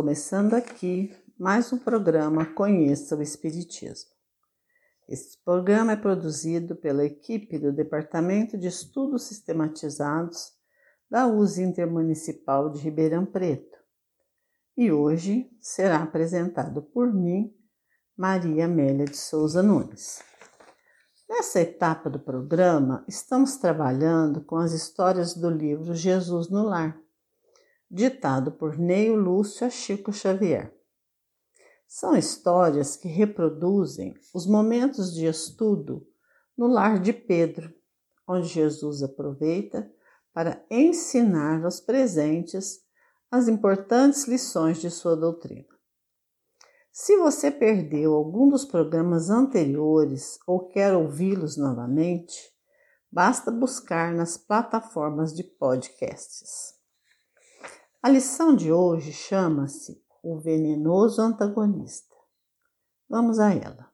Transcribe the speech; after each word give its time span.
Começando 0.00 0.54
aqui 0.54 1.14
mais 1.38 1.70
um 1.74 1.78
programa 1.78 2.46
Conheça 2.46 3.14
o 3.14 3.20
Espiritismo. 3.20 4.08
Este 5.06 5.36
programa 5.44 5.92
é 5.92 5.96
produzido 5.96 6.74
pela 6.74 7.04
equipe 7.04 7.58
do 7.58 7.70
Departamento 7.70 8.56
de 8.56 8.66
Estudos 8.66 9.24
Sistematizados 9.24 10.52
da 11.10 11.26
USE 11.26 11.62
Intermunicipal 11.62 12.70
de 12.70 12.80
Ribeirão 12.80 13.26
Preto. 13.26 13.76
E 14.74 14.90
hoje 14.90 15.50
será 15.60 15.98
apresentado 15.98 16.80
por 16.80 17.12
mim, 17.12 17.54
Maria 18.16 18.64
Amélia 18.64 19.04
de 19.04 19.18
Souza 19.18 19.62
Nunes. 19.62 20.22
Nessa 21.28 21.60
etapa 21.60 22.08
do 22.08 22.18
programa, 22.18 23.04
estamos 23.06 23.58
trabalhando 23.58 24.42
com 24.46 24.56
as 24.56 24.72
histórias 24.72 25.34
do 25.34 25.50
livro 25.50 25.94
Jesus 25.94 26.48
no 26.48 26.62
Lar 26.62 26.98
ditado 27.90 28.52
por 28.52 28.78
Neio 28.78 29.16
Lúcio 29.16 29.66
a 29.66 29.70
Chico 29.70 30.12
Xavier. 30.12 30.72
São 31.88 32.16
histórias 32.16 32.94
que 32.94 33.08
reproduzem 33.08 34.14
os 34.32 34.46
momentos 34.46 35.12
de 35.12 35.26
estudo 35.26 36.06
no 36.56 36.68
lar 36.68 37.00
de 37.00 37.12
Pedro, 37.12 37.74
onde 38.28 38.46
Jesus 38.46 39.02
aproveita 39.02 39.90
para 40.32 40.64
ensinar 40.70 41.64
aos 41.64 41.80
presentes 41.80 42.80
as 43.28 43.48
importantes 43.48 44.28
lições 44.28 44.80
de 44.80 44.88
sua 44.88 45.16
doutrina. 45.16 45.66
Se 46.92 47.16
você 47.16 47.50
perdeu 47.50 48.14
algum 48.14 48.48
dos 48.48 48.64
programas 48.64 49.30
anteriores 49.30 50.38
ou 50.46 50.68
quer 50.68 50.94
ouvi-los 50.94 51.56
novamente, 51.56 52.52
basta 53.10 53.50
buscar 53.50 54.12
nas 54.12 54.36
plataformas 54.36 55.34
de 55.34 55.42
podcasts. 55.42 56.79
A 58.02 58.08
lição 58.08 58.56
de 58.56 58.72
hoje 58.72 59.12
chama-se 59.12 60.02
O 60.22 60.38
Venenoso 60.38 61.20
Antagonista. 61.20 62.16
Vamos 63.06 63.38
a 63.38 63.52
ela. 63.52 63.90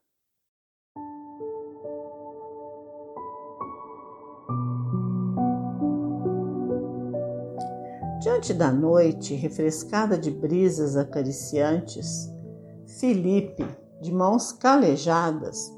Diante 8.21 8.55
da 8.55 8.71
noite 8.71 9.35
refrescada 9.35 10.17
de 10.17 10.31
brisas 10.31 10.97
acariciantes, 10.97 12.31
Felipe, 13.01 13.67
de 14.01 14.13
mãos 14.13 14.53
calejadas, 14.53 15.69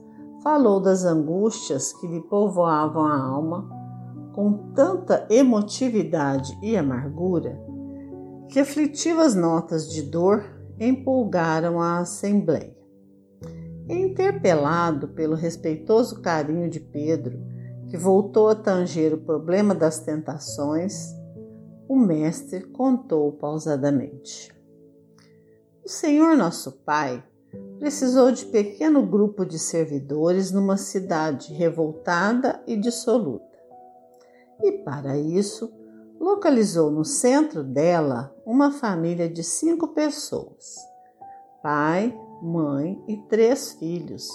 falou 0.42 0.80
das 0.80 1.02
angústias 1.02 1.94
que 1.94 2.06
lhe 2.06 2.20
povoavam 2.28 3.06
a 3.06 3.18
alma 3.18 3.66
com 4.34 4.70
tanta 4.74 5.26
emotividade 5.30 6.58
e 6.62 6.76
amargura 6.76 7.67
que 8.48 8.58
aflitivas 8.58 9.34
notas 9.34 9.90
de 9.90 10.02
dor 10.02 10.44
empolgaram 10.80 11.80
a 11.80 11.98
Assembleia. 11.98 12.76
Interpelado 13.88 15.08
pelo 15.08 15.34
respeitoso 15.34 16.20
carinho 16.20 16.68
de 16.68 16.80
Pedro, 16.80 17.38
que 17.88 17.96
voltou 17.96 18.48
a 18.48 18.54
tanger 18.54 19.14
o 19.14 19.18
problema 19.18 19.74
das 19.74 20.00
tentações, 20.00 21.14
o 21.88 21.96
mestre 21.96 22.60
contou 22.64 23.32
pausadamente. 23.32 24.54
O 25.84 25.88
Senhor 25.88 26.36
nosso 26.36 26.72
Pai 26.84 27.24
precisou 27.78 28.30
de 28.30 28.44
pequeno 28.46 29.06
grupo 29.06 29.44
de 29.44 29.58
servidores 29.58 30.52
numa 30.52 30.76
cidade 30.76 31.52
revoltada 31.54 32.62
e 32.66 32.76
dissoluta. 32.76 33.46
E 34.62 34.72
para 34.72 35.16
isso, 35.16 35.72
localizou 36.20 36.90
no 36.90 37.04
centro 37.04 37.62
dela 37.62 38.34
uma 38.48 38.72
família 38.72 39.28
de 39.28 39.44
cinco 39.44 39.88
pessoas: 39.88 40.74
pai, 41.62 42.18
mãe 42.42 42.98
e 43.06 43.18
três 43.28 43.72
filhos, 43.74 44.26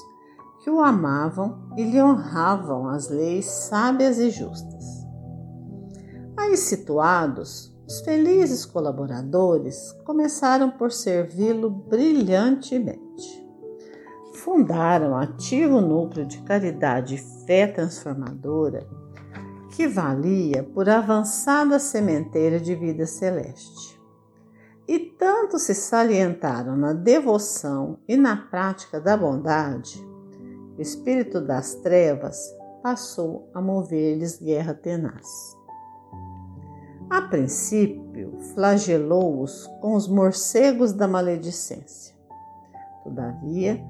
que 0.63 0.69
o 0.69 0.79
amavam 0.79 1.67
e 1.75 1.83
lhe 1.83 1.99
honravam 1.99 2.87
as 2.87 3.09
leis 3.09 3.47
sábias 3.47 4.19
e 4.19 4.29
justas. 4.29 4.85
Aí 6.37 6.55
situados, 6.55 7.75
os 7.87 8.01
felizes 8.01 8.67
colaboradores 8.67 9.91
começaram 10.05 10.69
por 10.69 10.91
servi-lo 10.91 11.71
brilhantemente. 11.71 13.43
Fundaram 14.35 15.17
ativo 15.17 15.81
núcleo 15.81 16.25
de 16.25 16.39
caridade 16.43 17.15
e 17.15 17.45
fé 17.47 17.65
transformadora 17.65 18.87
que 19.75 19.87
valia 19.87 20.63
por 20.63 20.87
avançada 20.87 21.79
sementeira 21.79 22.59
de 22.59 22.75
vida 22.75 23.07
celeste. 23.07 23.92
E 24.87 24.99
tanto 24.99 25.57
se 25.57 25.73
salientaram 25.73 26.75
na 26.75 26.93
devoção 26.93 27.99
e 28.07 28.17
na 28.17 28.35
prática 28.35 28.99
da 28.99 29.15
bondade, 29.15 30.03
o 30.77 30.81
espírito 30.81 31.39
das 31.39 31.75
trevas 31.75 32.37
passou 32.81 33.49
a 33.53 33.61
mover-lhes 33.61 34.41
guerra 34.41 34.73
tenaz. 34.73 35.27
A 37.09 37.21
princípio, 37.21 38.37
flagelou-os 38.53 39.67
com 39.79 39.93
os 39.93 40.07
morcegos 40.07 40.91
da 40.91 41.07
maledicência. 41.07 42.15
Todavia, 43.03 43.81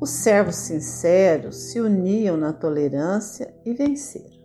os 0.00 0.10
servos 0.10 0.56
sinceros 0.56 1.70
se 1.70 1.80
uniam 1.80 2.36
na 2.36 2.52
tolerância 2.52 3.54
e 3.64 3.72
venceram 3.72 4.42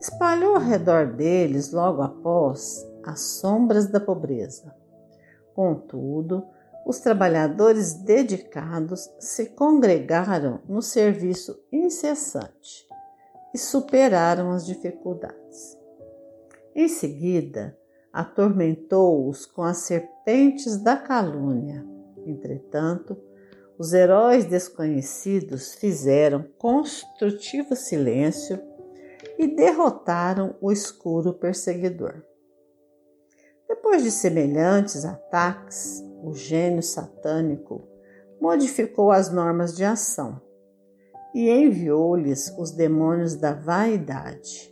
espalhou 0.00 0.54
ao 0.56 0.62
redor 0.62 1.12
deles, 1.12 1.72
logo 1.72 2.00
após, 2.00 2.82
as 3.04 3.20
sombras 3.20 3.86
da 3.86 4.00
pobreza. 4.00 4.74
Contudo, 5.54 6.44
os 6.86 7.00
trabalhadores 7.00 7.94
dedicados 7.94 9.10
se 9.18 9.46
congregaram 9.50 10.60
no 10.68 10.80
serviço 10.80 11.62
incessante 11.70 12.86
e 13.54 13.58
superaram 13.58 14.50
as 14.50 14.64
dificuldades. 14.66 15.78
Em 16.74 16.88
seguida, 16.88 17.76
atormentou-os 18.12 19.44
com 19.46 19.62
as 19.62 19.78
serpentes 19.78 20.76
da 20.78 20.96
calúnia. 20.96 21.84
Entretanto, 22.24 23.16
os 23.78 23.92
heróis 23.92 24.44
desconhecidos 24.44 25.74
fizeram 25.74 26.44
construtivo 26.58 27.74
silêncio 27.74 28.60
e 29.38 29.46
derrotaram 29.46 30.54
o 30.60 30.70
escuro 30.70 31.32
perseguidor. 31.32 32.29
Depois 33.82 34.02
de 34.02 34.10
semelhantes 34.10 35.06
ataques, 35.06 36.04
o 36.22 36.34
gênio 36.34 36.82
satânico 36.82 37.82
modificou 38.38 39.10
as 39.10 39.32
normas 39.32 39.74
de 39.74 39.82
ação 39.82 40.38
e 41.34 41.48
enviou-lhes 41.48 42.54
os 42.58 42.72
demônios 42.72 43.36
da 43.36 43.54
vaidade, 43.54 44.70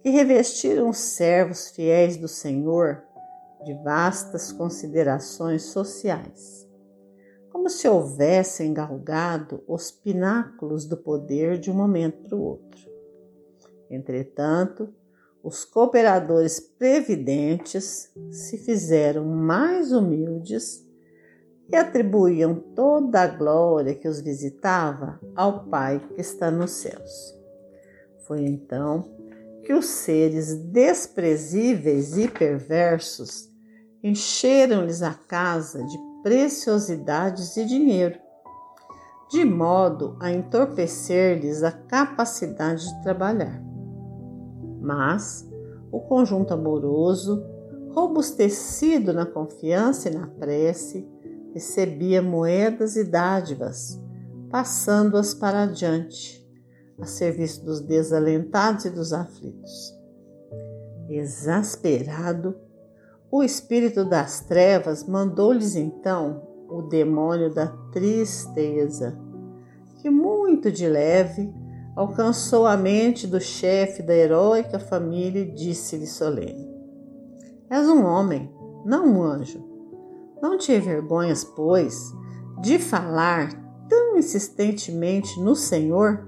que 0.00 0.08
revestiram 0.08 0.88
os 0.88 0.96
servos 0.96 1.68
fiéis 1.72 2.16
do 2.16 2.26
Senhor 2.26 3.02
de 3.66 3.74
vastas 3.84 4.50
considerações 4.50 5.64
sociais, 5.64 6.66
como 7.50 7.68
se 7.68 7.86
houvessem 7.86 8.72
galgado 8.72 9.62
os 9.68 9.90
pináculos 9.90 10.86
do 10.86 10.96
poder 10.96 11.58
de 11.58 11.70
um 11.70 11.74
momento 11.74 12.22
para 12.22 12.36
o 12.36 12.42
outro. 12.42 12.90
Entretanto, 13.90 14.88
os 15.42 15.64
cooperadores 15.64 16.60
previdentes 16.60 18.10
se 18.30 18.58
fizeram 18.58 19.24
mais 19.24 19.92
humildes 19.92 20.86
e 21.68 21.74
atribuíam 21.74 22.54
toda 22.54 23.22
a 23.22 23.26
glória 23.26 23.94
que 23.94 24.06
os 24.06 24.20
visitava 24.20 25.18
ao 25.34 25.64
Pai 25.64 26.00
que 26.14 26.20
está 26.20 26.50
nos 26.50 26.70
céus. 26.72 27.34
Foi 28.26 28.44
então 28.44 29.04
que 29.64 29.72
os 29.72 29.86
seres 29.86 30.54
desprezíveis 30.54 32.16
e 32.16 32.28
perversos 32.28 33.50
encheram-lhes 34.02 35.02
a 35.02 35.14
casa 35.14 35.84
de 35.84 35.98
preciosidades 36.22 37.56
e 37.56 37.64
dinheiro, 37.64 38.18
de 39.30 39.44
modo 39.44 40.16
a 40.20 40.30
entorpecer-lhes 40.30 41.62
a 41.62 41.72
capacidade 41.72 42.84
de 42.86 43.02
trabalhar. 43.02 43.71
Mas 44.82 45.48
o 45.92 46.00
conjunto 46.00 46.52
amoroso, 46.52 47.44
robustecido 47.90 49.12
na 49.12 49.24
confiança 49.24 50.08
e 50.08 50.14
na 50.14 50.26
prece, 50.26 51.08
recebia 51.54 52.20
moedas 52.20 52.96
e 52.96 53.04
dádivas, 53.04 54.02
passando-as 54.50 55.34
para 55.34 55.62
adiante, 55.62 56.42
a 56.98 57.06
serviço 57.06 57.64
dos 57.64 57.80
desalentados 57.80 58.86
e 58.86 58.90
dos 58.90 59.12
aflitos. 59.12 59.94
Exasperado, 61.08 62.56
o 63.30 63.42
espírito 63.42 64.04
das 64.04 64.40
trevas 64.40 65.06
mandou-lhes 65.06 65.76
então 65.76 66.42
o 66.68 66.82
demônio 66.82 67.52
da 67.52 67.66
tristeza, 67.92 69.18
que 70.00 70.10
muito 70.10 70.72
de 70.72 70.88
leve 70.88 71.52
alcançou 71.94 72.66
a 72.66 72.76
mente 72.76 73.26
do 73.26 73.40
chefe 73.40 74.02
da 74.02 74.14
heróica 74.14 74.78
família 74.78 75.42
e 75.42 75.52
disse-lhe 75.52 76.06
solene: 76.06 76.68
És 77.70 77.88
um 77.88 78.04
homem, 78.04 78.52
não 78.84 79.06
um 79.06 79.22
anjo. 79.22 79.62
Não 80.40 80.58
te 80.58 80.72
envergonhas, 80.72 81.44
pois, 81.44 82.12
de 82.60 82.78
falar 82.78 83.52
tão 83.88 84.18
insistentemente 84.18 85.38
no 85.40 85.54
Senhor, 85.54 86.26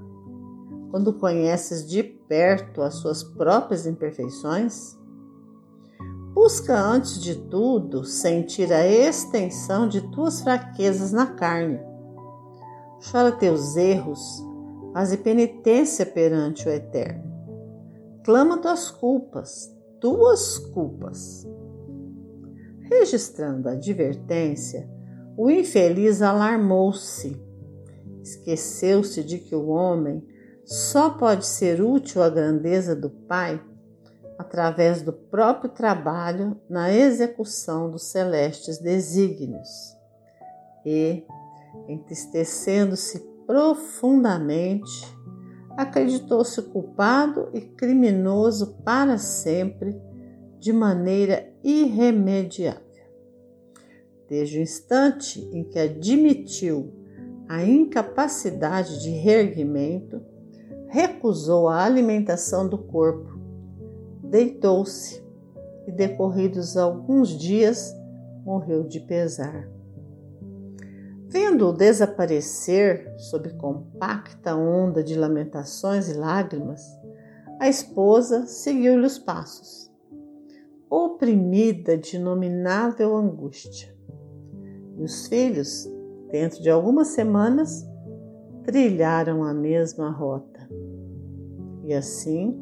quando 0.91 1.13
conheces 1.15 1.89
de 1.89 2.03
perto 2.03 2.81
as 2.83 2.95
suas 2.95 3.25
próprias 3.25 3.87
imperfeições? 3.87 4.97
Busca 6.33 6.79
antes 6.79 7.21
de 7.21 7.35
tudo 7.35 8.05
sentir 8.05 8.73
a 8.73 8.87
extensão 8.87 9.89
de 9.89 10.01
tuas 10.11 10.41
fraquezas 10.41 11.13
na 11.13 11.27
carne. 11.27 11.81
Chora 13.11 13.33
teus 13.33 13.77
erros 13.77 14.54
Faze 14.95 15.17
penitência 15.17 16.07
perante 16.07 16.69
o 16.69 16.71
Eterno. 16.71 17.25
Clama 18.23 18.59
tuas 18.59 18.93
culpas, 18.93 19.77
tuas 20.01 20.57
culpas. 20.57 21.45
Registrando 22.89 23.69
a 23.69 23.73
advertência, 23.73 24.89
o 25.37 25.51
infeliz 25.51 26.23
alarmou-se. 26.23 27.37
Esqueceu-se 28.23 29.25
de 29.25 29.39
que 29.39 29.57
o 29.57 29.67
homem 29.67 30.25
só 30.65 31.11
pode 31.11 31.45
ser 31.45 31.83
útil 31.83 32.23
à 32.23 32.31
grandeza 32.31 32.95
do 32.95 33.11
Pai 33.11 33.61
através 34.39 35.03
do 35.03 35.13
próprio 35.13 35.71
trabalho 35.71 36.57
na 36.71 36.93
execução 36.93 37.91
dos 37.91 38.05
celestes 38.05 38.79
desígnios. 38.79 39.69
E, 40.87 41.25
entristecendo-se 41.89 43.34
profundamente, 43.47 45.15
acreditou-se 45.77 46.61
culpado 46.63 47.49
e 47.53 47.61
criminoso 47.61 48.79
para 48.85 49.19
sempre, 49.19 50.01
de 50.59 50.73
maneira 50.73 51.53
irremediável. 51.63 52.81
Desde 54.29 54.59
o 54.59 54.63
instante 54.63 55.41
em 55.53 55.63
que 55.65 55.79
admitiu 55.79 56.93
a 57.49 57.63
incapacidade 57.63 59.03
de 59.03 59.11
reerguimento, 59.11 60.23
recusou 60.89 61.69
a 61.69 61.85
alimentação 61.85 62.67
do 62.67 62.79
corpo, 62.79 63.39
deitou-se 64.23 65.23
e, 65.87 65.93
decorridos 65.93 66.77
alguns 66.77 67.29
dias, 67.29 67.95
morreu 68.45 68.85
de 68.85 69.01
pesar. 69.01 69.74
Vendo-o 71.35 71.73
desaparecer 71.73 73.13
sob 73.19 73.51
compacta 73.55 74.55
onda 74.55 75.03
de 75.03 75.17
lamentações 75.17 76.09
e 76.09 76.15
lágrimas, 76.15 76.81
a 77.59 77.69
esposa 77.69 78.47
seguiu-lhe 78.47 79.05
os 79.05 79.19
passos, 79.19 79.93
oprimida 80.89 81.99
de 81.99 82.19
inominável 82.19 83.17
angústia. 83.17 83.93
E 84.97 85.03
os 85.03 85.27
filhos, 85.27 85.91
dentro 86.31 86.63
de 86.63 86.71
algumas 86.71 87.09
semanas, 87.09 87.85
trilharam 88.63 89.43
a 89.43 89.53
mesma 89.53 90.11
rota. 90.11 90.71
E 91.83 91.93
assim, 91.95 92.57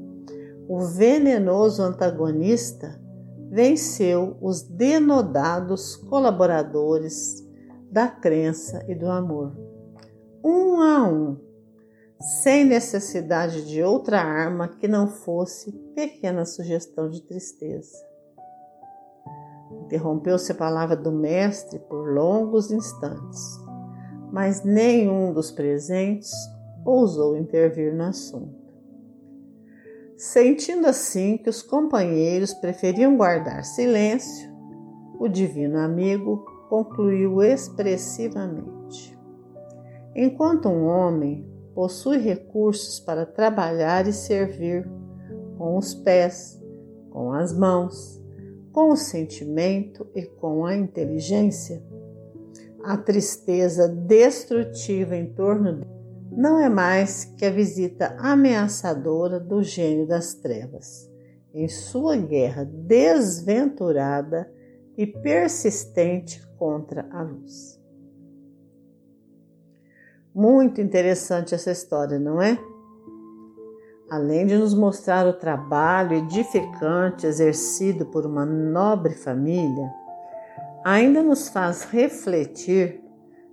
o 0.66 0.80
venenoso 0.80 1.82
antagonista 1.82 2.98
venceu 3.50 4.34
os 4.40 4.62
denodados 4.62 5.94
colaboradores 5.94 7.51
da 7.92 8.08
crença 8.08 8.82
e 8.88 8.94
do 8.94 9.06
amor, 9.06 9.54
um 10.42 10.80
a 10.80 11.06
um, 11.06 11.36
sem 12.40 12.64
necessidade 12.64 13.66
de 13.66 13.82
outra 13.82 14.18
arma 14.18 14.66
que 14.66 14.88
não 14.88 15.06
fosse 15.06 15.70
pequena 15.94 16.46
sugestão 16.46 17.10
de 17.10 17.20
tristeza. 17.20 17.92
Interrompeu-se 19.84 20.50
a 20.50 20.54
palavra 20.54 20.96
do 20.96 21.12
mestre 21.12 21.78
por 21.80 22.14
longos 22.14 22.70
instantes, 22.70 23.60
mas 24.32 24.64
nenhum 24.64 25.30
dos 25.30 25.50
presentes 25.50 26.32
ousou 26.86 27.36
intervir 27.36 27.94
no 27.94 28.04
assunto. 28.04 28.62
Sentindo 30.16 30.86
assim 30.86 31.36
que 31.36 31.50
os 31.50 31.60
companheiros 31.60 32.54
preferiam 32.54 33.18
guardar 33.18 33.66
silêncio, 33.66 34.50
o 35.18 35.28
divino 35.28 35.78
amigo 35.78 36.51
concluiu 36.72 37.42
expressivamente. 37.42 39.14
Enquanto 40.16 40.70
um 40.70 40.86
homem 40.86 41.46
possui 41.74 42.16
recursos 42.16 42.98
para 42.98 43.26
trabalhar 43.26 44.08
e 44.08 44.12
servir 44.14 44.90
com 45.58 45.76
os 45.76 45.92
pés, 45.92 46.58
com 47.10 47.30
as 47.30 47.52
mãos, 47.52 48.24
com 48.72 48.90
o 48.90 48.96
sentimento 48.96 50.08
e 50.14 50.22
com 50.22 50.64
a 50.64 50.74
inteligência, 50.74 51.84
a 52.82 52.96
tristeza 52.96 53.86
destrutiva 53.86 55.14
em 55.14 55.26
torno 55.26 55.74
dele 55.74 55.92
não 56.34 56.58
é 56.58 56.70
mais 56.70 57.26
que 57.36 57.44
a 57.44 57.50
visita 57.50 58.16
ameaçadora 58.18 59.38
do 59.38 59.62
gênio 59.62 60.06
das 60.06 60.32
trevas, 60.32 61.06
em 61.52 61.68
sua 61.68 62.16
guerra 62.16 62.64
desventurada 62.64 64.50
e 64.96 65.06
persistente 65.06 66.46
contra 66.58 67.08
a 67.10 67.22
luz. 67.22 67.80
Muito 70.34 70.80
interessante 70.80 71.54
essa 71.54 71.70
história, 71.70 72.18
não 72.18 72.40
é? 72.40 72.58
Além 74.10 74.46
de 74.46 74.56
nos 74.56 74.74
mostrar 74.74 75.26
o 75.26 75.32
trabalho 75.32 76.16
edificante 76.16 77.26
exercido 77.26 78.06
por 78.06 78.26
uma 78.26 78.44
nobre 78.44 79.14
família, 79.14 79.90
ainda 80.84 81.22
nos 81.22 81.48
faz 81.48 81.84
refletir 81.84 83.02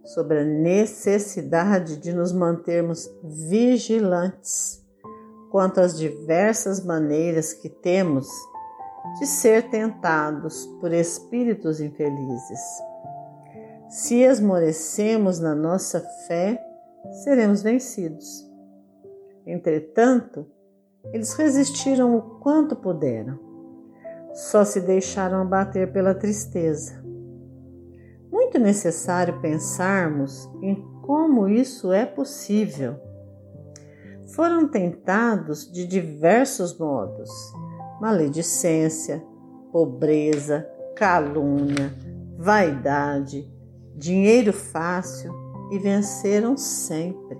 sobre 0.04 0.40
a 0.40 0.44
necessidade 0.44 1.98
de 1.98 2.14
nos 2.14 2.32
mantermos 2.32 3.10
vigilantes 3.24 4.84
quanto 5.50 5.80
às 5.80 5.98
diversas 5.98 6.84
maneiras 6.84 7.54
que 7.54 7.70
temos 7.70 8.28
de 9.18 9.26
ser 9.26 9.70
tentados 9.70 10.66
por 10.80 10.94
espíritos 10.94 11.80
infelizes. 11.80 12.60
Se 13.90 14.22
esmorecemos 14.22 15.40
na 15.40 15.56
nossa 15.56 16.00
fé, 16.28 16.64
seremos 17.24 17.64
vencidos. 17.64 18.48
Entretanto, 19.46 20.46
eles 21.12 21.34
resistiram 21.34 22.16
o 22.16 22.40
quanto 22.40 22.76
puderam. 22.76 23.40
Só 24.34 24.64
se 24.64 24.80
deixaram 24.80 25.42
abater 25.42 25.92
pela 25.92 26.14
tristeza. 26.14 27.04
Muito 28.32 28.60
necessário 28.60 29.42
pensarmos 29.42 30.48
em 30.62 30.76
como 31.02 31.48
isso 31.48 31.92
é 31.92 32.06
possível. 32.06 32.96
Foram 34.36 34.68
tentados 34.68 35.72
de 35.72 35.88
diversos 35.88 36.78
modos 36.78 37.32
maledicência, 38.00 39.24
pobreza, 39.72 40.68
calúnia, 40.96 41.94
vaidade, 42.38 43.52
dinheiro 43.96 44.54
fácil 44.54 45.34
e 45.72 45.78
venceram 45.78 46.58
sempre. 46.58 47.38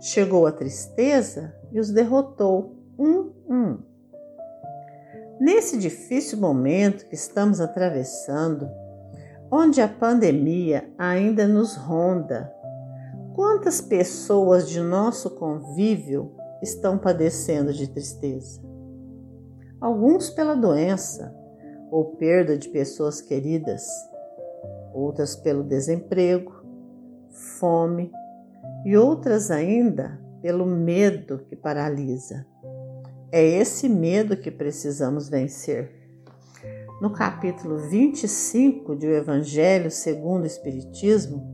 Chegou 0.00 0.46
a 0.46 0.52
tristeza 0.52 1.54
e 1.72 1.80
os 1.80 1.90
derrotou, 1.90 2.76
um 2.98 3.32
um. 3.48 3.78
Nesse 5.40 5.78
difícil 5.78 6.38
momento 6.38 7.06
que 7.06 7.14
estamos 7.14 7.60
atravessando, 7.60 8.68
onde 9.50 9.80
a 9.80 9.88
pandemia 9.88 10.92
ainda 10.98 11.46
nos 11.46 11.74
ronda, 11.74 12.52
quantas 13.34 13.80
pessoas 13.80 14.68
de 14.68 14.80
nosso 14.80 15.30
convívio 15.30 16.34
estão 16.62 16.98
padecendo 16.98 17.72
de 17.72 17.88
tristeza? 17.88 18.67
Alguns 19.80 20.28
pela 20.30 20.56
doença 20.56 21.34
ou 21.90 22.16
perda 22.16 22.58
de 22.58 22.68
pessoas 22.68 23.20
queridas, 23.20 23.86
outras 24.92 25.36
pelo 25.36 25.62
desemprego, 25.62 26.52
fome 27.58 28.10
e 28.84 28.96
outras 28.96 29.50
ainda 29.50 30.20
pelo 30.42 30.66
medo 30.66 31.38
que 31.48 31.54
paralisa. 31.54 32.46
É 33.30 33.42
esse 33.42 33.88
medo 33.88 34.36
que 34.36 34.50
precisamos 34.50 35.28
vencer. 35.28 35.92
No 37.00 37.12
capítulo 37.12 37.78
25 37.78 38.96
do 38.96 39.06
Evangelho 39.06 39.90
segundo 39.90 40.42
o 40.42 40.46
Espiritismo, 40.46 41.46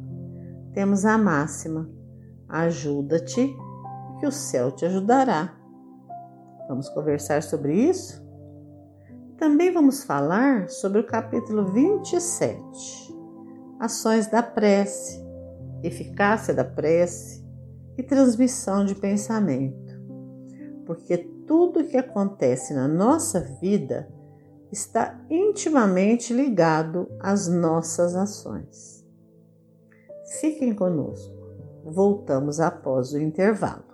temos 0.73 1.04
a 1.04 1.19
máxima: 1.19 1.90
ajuda-te, 2.49 3.54
que 4.19 4.26
o 4.26 4.33
céu 4.33 4.73
te 4.73 4.87
ajudará. 4.87 5.63
Vamos 6.68 6.88
conversar 6.88 7.42
sobre 7.42 7.75
isso? 7.75 8.25
Também 9.37 9.73
vamos 9.73 10.04
falar 10.04 10.68
sobre 10.68 11.00
o 11.00 11.06
capítulo 11.06 11.66
27, 11.66 13.14
ações 13.80 14.26
da 14.28 14.42
prece, 14.42 15.23
eficácia 15.83 16.54
da 16.54 16.64
prece 16.64 17.44
e 17.99 18.02
transmissão 18.02 18.85
de 18.85 18.94
pensamento. 18.94 19.92
Porque 20.87 21.18
tudo 21.47 21.80
o 21.80 21.87
que 21.87 21.97
acontece 21.97 22.73
na 22.73 22.88
nossa 22.88 23.40
vida 23.61 24.09
está 24.73 25.21
intimamente 25.30 26.33
ligado 26.33 27.09
às 27.21 27.49
nossas 27.49 28.16
ações. 28.16 29.04
Fiquem 30.40 30.75
conosco. 30.75 31.35
Voltamos 31.85 32.61
após 32.61 33.12
o 33.12 33.18
intervalo. 33.18 33.94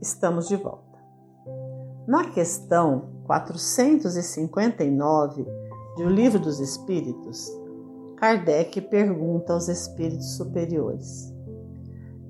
Estamos 0.00 0.48
de 0.48 0.56
volta. 0.56 0.98
Na 2.06 2.30
questão 2.30 3.10
459 3.24 5.44
do 5.96 6.08
Livro 6.08 6.40
dos 6.40 6.58
Espíritos, 6.58 7.46
Kardec 8.16 8.80
pergunta 8.82 9.52
aos 9.52 9.68
espíritos 9.68 10.36
superiores: 10.36 11.30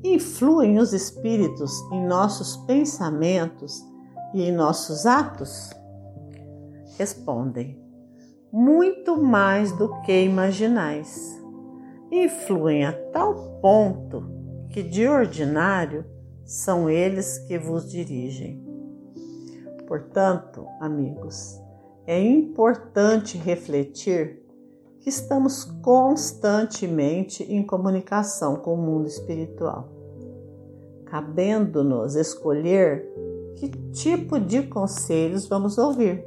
Influem 0.03 0.79
os 0.79 0.93
espíritos 0.93 1.73
em 1.93 2.05
nossos 2.07 2.57
pensamentos 2.67 3.81
e 4.35 4.43
em 4.43 4.53
nossos 4.53 5.07
atos? 5.07 5.71
Respondem: 6.99 7.81
Muito 8.53 9.23
mais 9.23 9.71
do 9.73 10.01
que 10.03 10.25
imaginais. 10.25 11.41
Influem 12.11 12.85
a 12.85 12.93
tal 12.93 13.61
ponto 13.61 14.29
que, 14.71 14.83
de 14.83 15.07
ordinário, 15.07 16.05
são 16.51 16.91
eles 16.91 17.39
que 17.39 17.57
vos 17.57 17.89
dirigem. 17.89 18.61
Portanto, 19.87 20.67
amigos, 20.81 21.61
é 22.05 22.21
importante 22.21 23.39
refletir 23.39 24.43
que 24.99 25.09
estamos 25.09 25.65
constantemente 25.81 27.45
em 27.45 27.65
comunicação 27.65 28.57
com 28.57 28.75
o 28.75 28.77
mundo 28.77 29.07
espiritual, 29.07 29.89
cabendo-nos 31.05 32.17
escolher 32.17 33.09
que 33.55 33.69
tipo 33.93 34.41
de 34.41 34.65
conselhos 34.65 35.47
vamos 35.47 35.79
ouvir. 35.79 36.25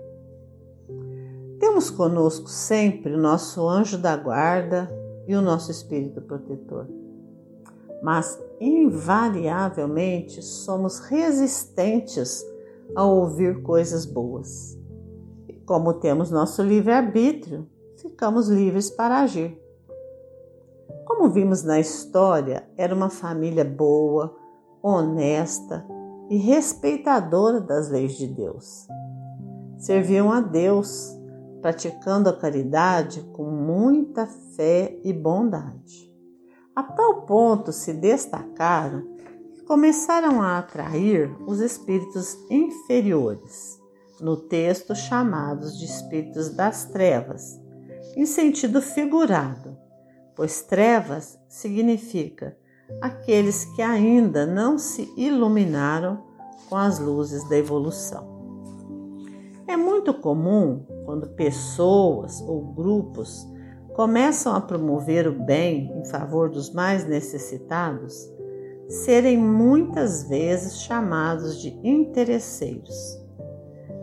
Temos 1.60 1.90
conosco 1.90 2.48
sempre 2.48 3.14
o 3.14 3.18
nosso 3.18 3.68
anjo 3.68 3.98
da 3.98 4.16
guarda 4.16 4.90
e 5.28 5.36
o 5.36 5.42
nosso 5.42 5.70
espírito 5.70 6.22
protetor 6.22 6.88
mas 8.04 8.38
invariavelmente 8.60 10.42
somos 10.42 11.00
resistentes 11.00 12.46
a 12.96 13.04
ouvir 13.06 13.62
coisas 13.62 14.06
boas. 14.06 14.78
E 15.48 15.54
como 15.66 15.96
temos 15.96 16.32
nosso 16.32 16.62
livre-arbítrio, 16.62 17.68
ficamos 17.98 18.48
livres 18.48 18.90
para 18.90 19.20
agir. 19.20 19.60
Como 21.06 21.30
vimos 21.30 21.64
na 21.64 21.80
história, 21.80 22.68
era 22.78 22.94
uma 22.94 23.10
família 23.10 23.66
boa, 23.66 24.36
honesta 24.82 25.86
e 26.30 26.38
respeitadora 26.38 27.60
das 27.60 27.90
leis 27.90 28.14
de 28.14 28.28
Deus. 28.28 28.88
Serviam 29.78 30.32
a 30.32 30.40
Deus, 30.40 31.18
praticando 31.62 32.30
a 32.30 32.38
caridade 32.38 33.22
com 33.34 33.44
muita 33.44 34.28
fé 34.28 34.98
e 35.04 35.12
bondade. 35.12 36.13
A 36.76 36.82
tal 36.82 37.22
ponto 37.22 37.72
se 37.72 37.94
destacaram 37.94 39.04
que 39.54 39.62
começaram 39.62 40.42
a 40.42 40.58
atrair 40.58 41.30
os 41.46 41.60
espíritos 41.60 42.36
inferiores, 42.50 43.80
no 44.20 44.36
texto 44.38 44.96
chamados 44.96 45.78
de 45.78 45.86
espíritos 45.86 46.50
das 46.50 46.86
trevas, 46.86 47.62
em 48.16 48.26
sentido 48.26 48.82
figurado, 48.82 49.78
pois 50.36 50.64
trevas 50.64 51.38
significa 51.48 52.58
aqueles 53.00 53.66
que 53.76 53.82
ainda 53.84 54.48
não 54.48 54.80
se 54.80 55.14
iluminaram 55.16 56.24
com 56.68 56.76
as 56.76 56.98
luzes 56.98 57.48
da 57.50 57.56
evolução. 57.56 58.34
É 59.68 59.78
muito 59.78 60.12
comum 60.12 60.88
quando 61.06 61.36
pessoas 61.36 62.42
ou 62.42 62.74
grupos 62.74 63.48
começam 63.94 64.56
a 64.56 64.62
promover 64.62 65.28
o 65.28 65.44
bem 65.46 65.92
em 65.96 66.06
favor 66.06 66.50
dos 66.50 66.74
mais 66.74 67.06
necessitados, 67.08 68.28
serem 68.88 69.38
muitas 69.38 70.28
vezes 70.28 70.82
chamados 70.82 71.62
de 71.62 71.70
interesseiros, 71.84 72.96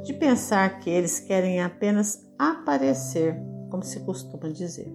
de 0.04 0.14
pensar 0.14 0.78
que 0.78 0.88
eles 0.88 1.18
querem 1.20 1.62
apenas 1.62 2.24
aparecer, 2.38 3.36
como 3.68 3.82
se 3.82 4.00
costuma 4.00 4.48
dizer. 4.48 4.92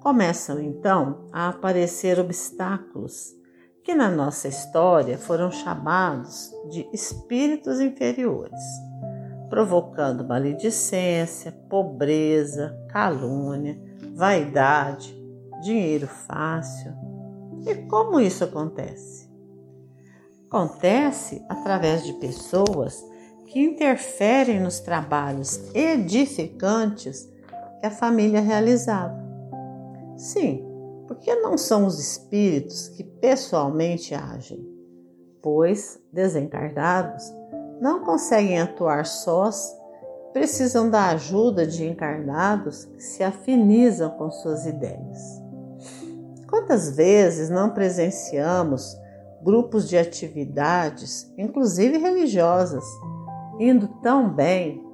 Começam 0.00 0.60
então 0.60 1.26
a 1.32 1.48
aparecer 1.48 2.20
obstáculos 2.20 3.34
que 3.82 3.94
na 3.94 4.10
nossa 4.10 4.48
história 4.48 5.16
foram 5.16 5.50
chamados 5.50 6.50
de 6.70 6.88
espíritos 6.92 7.80
inferiores, 7.80 8.60
provocando 9.48 10.26
maledicência, 10.26 11.52
pobreza, 11.68 12.76
calúnia, 12.88 13.80
vaidade, 14.14 15.14
dinheiro 15.62 16.06
fácil. 16.06 16.92
E 17.66 17.74
como 17.86 18.20
isso 18.20 18.44
acontece? 18.44 19.28
Acontece 20.48 21.44
através 21.48 22.04
de 22.04 22.12
pessoas 22.14 23.04
que 23.46 23.60
interferem 23.60 24.60
nos 24.60 24.80
trabalhos 24.80 25.60
edificantes 25.74 27.28
que 27.80 27.86
a 27.86 27.90
família 27.90 28.40
realizava. 28.40 29.16
Sim, 30.16 30.64
porque 31.06 31.34
não 31.36 31.56
são 31.56 31.86
os 31.86 31.98
espíritos 31.98 32.88
que 32.88 33.04
pessoalmente 33.04 34.14
agem, 34.14 34.66
pois 35.42 36.00
desencarnados 36.12 37.24
não 37.80 38.04
conseguem 38.04 38.60
atuar 38.60 39.04
sós, 39.06 39.74
precisam 40.32 40.90
da 40.90 41.08
ajuda 41.08 41.66
de 41.66 41.86
encarnados 41.86 42.84
que 42.84 43.02
se 43.02 43.22
afinizam 43.22 44.10
com 44.10 44.30
suas 44.30 44.66
ideias. 44.66 45.42
Quantas 46.48 46.94
vezes 46.94 47.48
não 47.50 47.70
presenciamos 47.70 48.96
grupos 49.42 49.88
de 49.88 49.96
atividades, 49.96 51.32
inclusive 51.38 51.98
religiosas, 51.98 52.84
indo 53.58 53.88
tão 54.02 54.28
bem 54.28 54.84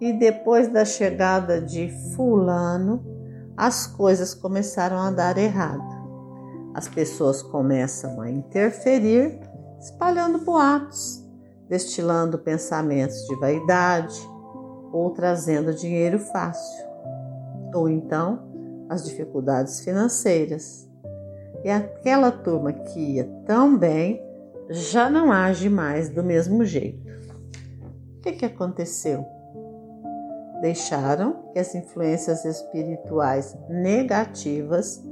e 0.00 0.12
depois 0.12 0.68
da 0.68 0.84
chegada 0.84 1.60
de 1.60 1.90
Fulano, 2.14 3.04
as 3.56 3.86
coisas 3.86 4.34
começaram 4.34 4.98
a 4.98 5.10
dar 5.10 5.36
errado. 5.36 5.98
As 6.74 6.88
pessoas 6.88 7.42
começam 7.42 8.20
a 8.20 8.30
interferir, 8.30 9.40
espalhando 9.80 10.38
boatos, 10.38 11.27
destilando 11.68 12.38
pensamentos 12.38 13.26
de 13.26 13.36
vaidade 13.36 14.18
ou 14.92 15.10
trazendo 15.10 15.74
dinheiro 15.74 16.18
fácil, 16.18 16.86
ou 17.74 17.88
então 17.88 18.48
as 18.88 19.04
dificuldades 19.04 19.80
financeiras. 19.80 20.88
E 21.62 21.68
aquela 21.68 22.30
turma 22.30 22.72
que 22.72 22.98
ia 22.98 23.24
tão 23.44 23.76
bem 23.76 24.22
já 24.70 25.10
não 25.10 25.32
age 25.32 25.68
mais 25.68 26.08
do 26.08 26.22
mesmo 26.22 26.64
jeito. 26.64 27.06
O 28.16 28.20
que, 28.20 28.32
que 28.32 28.44
aconteceu? 28.44 29.24
Deixaram 30.60 31.50
que 31.52 31.58
as 31.58 31.74
influências 31.74 32.44
espirituais 32.44 33.56
negativas 33.68 35.02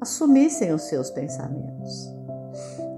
assumissem 0.00 0.72
os 0.72 0.82
seus 0.82 1.10
pensamentos. 1.10 2.21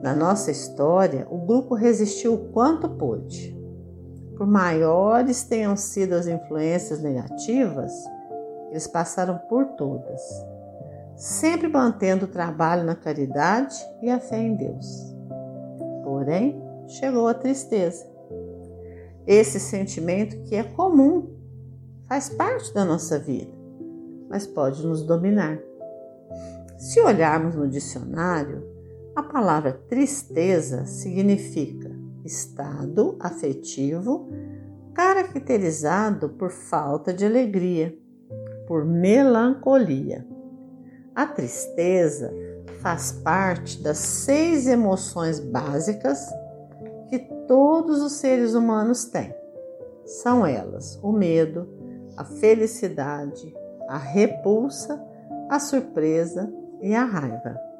Na 0.05 0.15
nossa 0.15 0.51
história, 0.51 1.27
o 1.31 1.39
grupo 1.39 1.75
resistiu 1.75 2.35
o 2.35 2.49
quanto 2.51 2.91
pôde. 2.91 3.59
Por 4.37 4.47
maiores 4.47 5.45
tenham 5.45 5.75
sido 5.79 6.13
as 6.13 6.27
influências 6.27 7.01
negativas, 7.01 7.91
eles 8.69 8.87
passaram 8.87 9.39
por 9.49 9.65
todas, 9.79 10.21
sempre 11.17 11.69
mantendo 11.69 12.27
o 12.27 12.29
trabalho 12.29 12.85
na 12.85 12.95
caridade 12.95 13.75
e 14.03 14.11
a 14.11 14.21
fé 14.21 14.37
em 14.37 14.55
Deus. 14.55 14.87
Porém, 16.03 16.63
chegou 16.87 17.27
a 17.27 17.33
tristeza 17.33 18.07
esse 19.27 19.59
sentimento 19.59 20.37
que 20.43 20.55
é 20.55 20.63
comum, 20.63 21.35
faz 22.07 22.29
parte 22.29 22.75
da 22.75 22.85
nossa 22.85 23.19
vida, 23.19 23.51
mas 24.29 24.47
pode 24.47 24.87
nos 24.87 25.03
dominar. 25.03 25.59
Se 26.77 27.01
olharmos 27.01 27.55
no 27.55 27.67
dicionário, 27.67 28.74
a 29.15 29.23
palavra 29.23 29.73
tristeza 29.89 30.87
significa 30.87 31.91
estado 32.25 33.17
afetivo 33.21 34.29
caracterizado 34.93 36.31
por 36.31 36.51
falta 36.51 37.13
de 37.13 37.25
alegria, 37.25 37.97
por 38.67 38.85
melancolia. 38.85 40.27
A 41.15 41.27
tristeza 41.27 42.33
faz 42.81 43.13
parte 43.13 43.83
das 43.83 43.99
seis 43.99 44.67
emoções 44.67 45.39
básicas 45.39 46.19
que 47.09 47.19
todos 47.47 48.03
os 48.03 48.15
seres 48.15 48.55
humanos 48.55 49.05
têm. 49.07 49.35
São 50.05 50.47
elas 50.47 50.99
o 51.03 51.13
medo, 51.13 51.69
a 52.17 52.25
felicidade, 52.25 53.55
a 53.89 53.99
repulsa, 53.99 55.01
a 55.49 55.59
surpresa 55.59 56.53
e 56.81 56.95
a 56.95 57.05
raiva. 57.05 57.74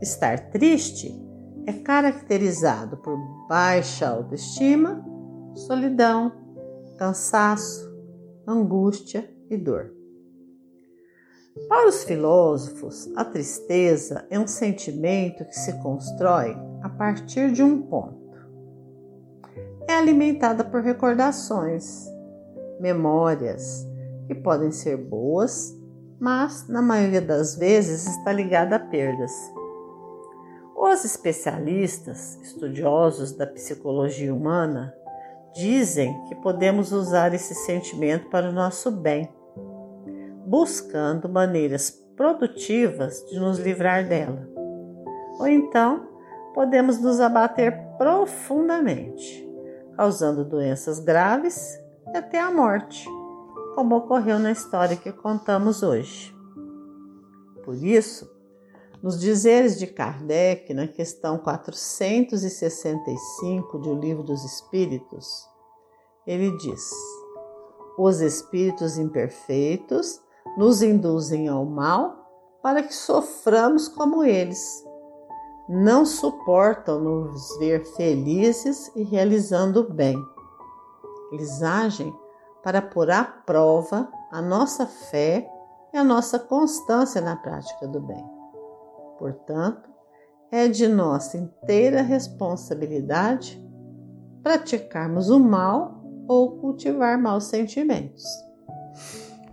Estar 0.00 0.50
triste 0.50 1.14
é 1.66 1.72
caracterizado 1.72 2.96
por 2.98 3.16
baixa 3.48 4.08
autoestima, 4.08 5.04
solidão, 5.54 6.32
cansaço, 6.98 7.90
angústia 8.46 9.30
e 9.48 9.56
dor. 9.56 9.92
Para 11.68 11.88
os 11.88 12.04
filósofos, 12.04 13.10
a 13.16 13.24
tristeza 13.24 14.26
é 14.30 14.38
um 14.38 14.46
sentimento 14.46 15.44
que 15.44 15.54
se 15.54 15.72
constrói 15.82 16.56
a 16.82 16.88
partir 16.88 17.52
de 17.52 17.62
um 17.62 17.82
ponto 17.82 18.20
é 19.90 19.96
alimentada 19.96 20.64
por 20.64 20.82
recordações, 20.82 22.06
memórias, 22.78 23.86
que 24.26 24.34
podem 24.34 24.70
ser 24.70 24.96
boas, 24.96 25.76
mas 26.20 26.68
na 26.68 26.82
maioria 26.82 27.20
das 27.20 27.56
vezes 27.56 28.06
está 28.06 28.32
ligada 28.32 28.76
a 28.76 28.78
perdas. 28.78 29.32
Os 30.76 31.04
especialistas, 31.04 32.38
estudiosos 32.42 33.32
da 33.32 33.46
psicologia 33.46 34.34
humana, 34.34 34.94
dizem 35.54 36.22
que 36.28 36.34
podemos 36.36 36.92
usar 36.92 37.34
esse 37.34 37.54
sentimento 37.54 38.28
para 38.28 38.48
o 38.48 38.52
nosso 38.52 38.90
bem, 38.90 39.28
buscando 40.46 41.28
maneiras 41.28 41.90
produtivas 42.16 43.24
de 43.30 43.40
nos 43.40 43.58
livrar 43.58 44.06
dela. 44.06 44.48
Ou 45.38 45.48
então, 45.48 46.06
podemos 46.54 47.00
nos 47.00 47.20
abater 47.20 47.76
profundamente 47.96 49.50
causando 50.00 50.46
doenças 50.46 50.98
graves 50.98 51.78
e 52.14 52.16
até 52.16 52.40
a 52.40 52.50
morte, 52.50 53.06
como 53.74 53.96
ocorreu 53.96 54.38
na 54.38 54.52
história 54.52 54.96
que 54.96 55.12
contamos 55.12 55.82
hoje. 55.82 56.34
Por 57.64 57.74
isso, 57.74 58.30
nos 59.02 59.18
dizeres 59.18 59.78
de 59.78 59.86
Kardec, 59.86 60.74
na 60.74 60.86
questão 60.86 61.38
465 61.38 63.78
de 63.80 63.88
O 63.88 63.94
Livro 63.94 64.22
dos 64.22 64.44
Espíritos, 64.44 65.48
ele 66.26 66.54
diz: 66.58 66.90
Os 67.98 68.20
espíritos 68.20 68.98
imperfeitos 68.98 70.20
nos 70.56 70.82
induzem 70.82 71.48
ao 71.48 71.64
mal 71.64 72.20
para 72.62 72.82
que 72.82 72.94
soframos 72.94 73.88
como 73.88 74.22
eles 74.22 74.84
não 75.72 76.04
suportam 76.04 77.00
nos 77.00 77.56
ver 77.58 77.84
felizes 77.94 78.90
e 78.96 79.04
realizando 79.04 79.80
o 79.80 79.88
bem. 79.88 80.16
Eles 81.30 81.62
agem 81.62 82.12
para 82.62 82.82
pôr 82.82 83.10
à 83.10 83.24
prova 83.24 84.10
a 84.30 84.40
nossa 84.40 84.86
fé 84.86 85.48
e 85.92 85.96
a 85.96 86.04
nossa 86.04 86.38
constância 86.38 87.20
na 87.20 87.36
prática 87.36 87.86
do 87.86 88.00
bem. 88.00 88.24
Portanto, 89.18 89.90
é 90.50 90.68
de 90.68 90.88
nossa 90.88 91.36
inteira 91.36 92.02
responsabilidade 92.02 93.62
praticarmos 94.42 95.30
o 95.30 95.38
mal 95.38 96.02
ou 96.26 96.58
cultivar 96.58 97.20
maus 97.20 97.44
sentimentos. 97.44 98.24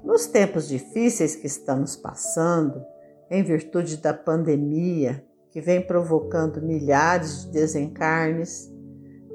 Nos 0.04 0.28
tempos 0.28 0.68
difíceis 0.68 1.36
que 1.36 1.48
estamos 1.48 1.96
passando, 1.96 2.82
em 3.30 3.44
virtude 3.44 3.98
da 3.98 4.14
pandemia 4.14 5.26
que 5.52 5.60
vem 5.60 5.86
provocando 5.86 6.62
milhares 6.62 7.46
de 7.46 7.52
desencarnes, 7.52 8.72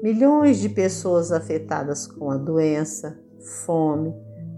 milhões 0.01 0.57
de 0.57 0.69
pessoas 0.69 1.31
afetadas 1.31 2.07
com 2.07 2.31
a 2.31 2.37
doença, 2.37 3.22
fome, 3.65 4.13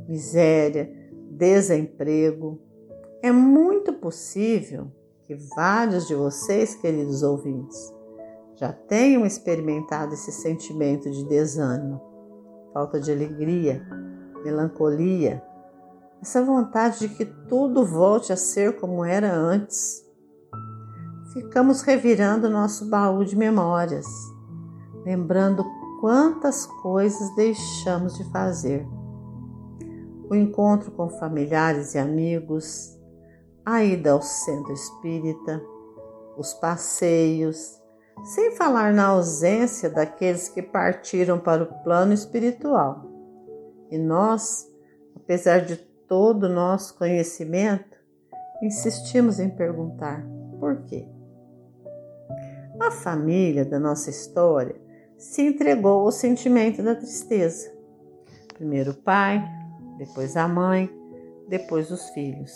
miséria, 0.07 0.91
desemprego. 1.31 2.59
É 3.21 3.31
muito 3.31 3.93
possível 3.93 4.91
que 5.23 5.35
vários 5.55 6.07
de 6.07 6.15
vocês, 6.15 6.75
queridos 6.75 7.23
ouvintes, 7.23 7.93
já 8.55 8.71
tenham 8.71 9.25
experimentado 9.25 10.13
esse 10.13 10.31
sentimento 10.31 11.09
de 11.09 11.25
desânimo, 11.25 12.01
falta 12.73 12.99
de 12.99 13.11
alegria, 13.11 13.85
melancolia, 14.43 15.43
essa 16.21 16.43
vontade 16.43 16.99
de 16.99 17.09
que 17.09 17.25
tudo 17.25 17.85
volte 17.85 18.31
a 18.31 18.37
ser 18.37 18.77
como 18.77 19.03
era 19.03 19.33
antes 19.33 20.05
ficamos 21.35 21.81
revirando 21.81 22.49
nosso 22.49 22.85
baú 22.85 23.25
de 23.25 23.35
memórias, 23.35 24.05
lembrando 25.03 25.65
quantas 26.05 26.67
coisas 26.67 27.35
deixamos 27.35 28.15
de 28.15 28.23
fazer. 28.25 28.85
O 30.29 30.35
encontro 30.35 30.91
com 30.91 31.09
familiares 31.09 31.95
e 31.95 31.97
amigos, 31.97 32.95
a 33.65 33.83
ida 33.83 34.11
ao 34.11 34.21
centro 34.21 34.71
espírita, 34.71 35.59
os 36.37 36.53
passeios, 36.53 37.81
sem 38.23 38.51
falar 38.51 38.93
na 38.93 39.07
ausência 39.07 39.89
daqueles 39.89 40.47
que 40.47 40.61
partiram 40.61 41.39
para 41.39 41.63
o 41.63 41.83
plano 41.83 42.13
espiritual. 42.13 43.03
E 43.89 43.97
nós, 43.97 44.63
apesar 45.15 45.61
de 45.61 45.75
todo 46.07 46.43
o 46.43 46.53
nosso 46.53 46.99
conhecimento, 46.99 47.97
insistimos 48.61 49.39
em 49.39 49.49
perguntar 49.49 50.23
por 50.59 50.83
quê. 50.83 51.09
A 52.79 52.91
família 52.91 53.65
da 53.65 53.79
nossa 53.79 54.11
história 54.11 54.84
se 55.17 55.41
entregou 55.41 56.05
ao 56.05 56.11
sentimento 56.11 56.83
da 56.83 56.95
tristeza. 56.95 57.73
Primeiro 58.53 58.91
o 58.91 58.95
pai, 58.95 59.43
depois 59.97 60.35
a 60.37 60.47
mãe, 60.47 60.89
depois 61.47 61.91
os 61.91 62.09
filhos. 62.09 62.53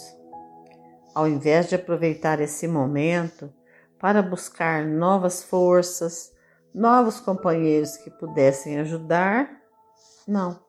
Ao 1.14 1.28
invés 1.28 1.68
de 1.68 1.76
aproveitar 1.76 2.40
esse 2.40 2.68
momento 2.68 3.54
para 4.00 4.22
buscar 4.22 4.86
novas 4.86 5.44
forças, 5.44 6.34
novos 6.74 7.20
companheiros 7.20 7.98
que 7.98 8.10
pudessem 8.12 8.80
ajudar, 8.80 9.50
não, 10.28 10.60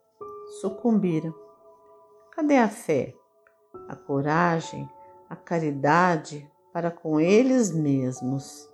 sucumbiram. 0.60 1.34
Cadê 2.32 2.56
a 2.56 2.68
fé, 2.68 3.14
a 3.88 3.94
coragem, 3.94 4.88
a 5.28 5.36
caridade 5.36 6.50
para 6.72 6.90
com 6.90 7.20
eles 7.20 7.70
mesmos? 7.70 8.69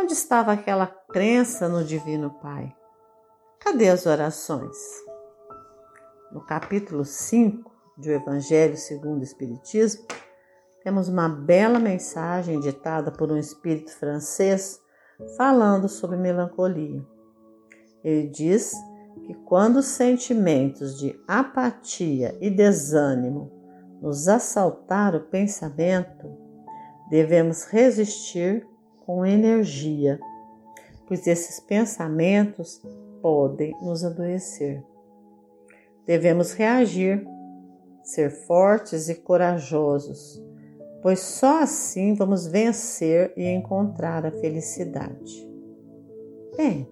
Onde 0.00 0.12
estava 0.12 0.52
aquela 0.52 0.86
crença 0.86 1.68
no 1.68 1.82
Divino 1.82 2.30
Pai? 2.40 2.72
Cadê 3.58 3.88
as 3.88 4.06
orações? 4.06 4.76
No 6.30 6.40
capítulo 6.40 7.04
5 7.04 7.68
do 7.96 8.08
Evangelho 8.08 8.76
segundo 8.76 9.18
o 9.18 9.24
Espiritismo, 9.24 10.06
temos 10.84 11.08
uma 11.08 11.28
bela 11.28 11.80
mensagem 11.80 12.60
ditada 12.60 13.10
por 13.10 13.32
um 13.32 13.36
espírito 13.36 13.90
francês 13.90 14.80
falando 15.36 15.88
sobre 15.88 16.16
melancolia. 16.16 17.04
Ele 18.04 18.28
diz 18.28 18.72
que 19.26 19.34
quando 19.46 19.78
os 19.78 19.86
sentimentos 19.86 20.96
de 20.96 21.20
apatia 21.26 22.38
e 22.40 22.48
desânimo 22.48 23.50
nos 24.00 24.28
assaltar 24.28 25.16
o 25.16 25.24
pensamento, 25.24 26.38
devemos 27.10 27.64
resistir 27.64 28.64
com 29.08 29.24
energia, 29.24 30.20
pois 31.06 31.26
esses 31.26 31.58
pensamentos 31.60 32.78
podem 33.22 33.74
nos 33.80 34.04
adoecer. 34.04 34.84
Devemos 36.04 36.52
reagir, 36.52 37.26
ser 38.02 38.30
fortes 38.30 39.08
e 39.08 39.14
corajosos, 39.14 40.38
pois 41.00 41.20
só 41.20 41.62
assim 41.62 42.12
vamos 42.12 42.46
vencer 42.46 43.32
e 43.34 43.46
encontrar 43.46 44.26
a 44.26 44.30
felicidade. 44.30 45.48
Bem, 46.54 46.86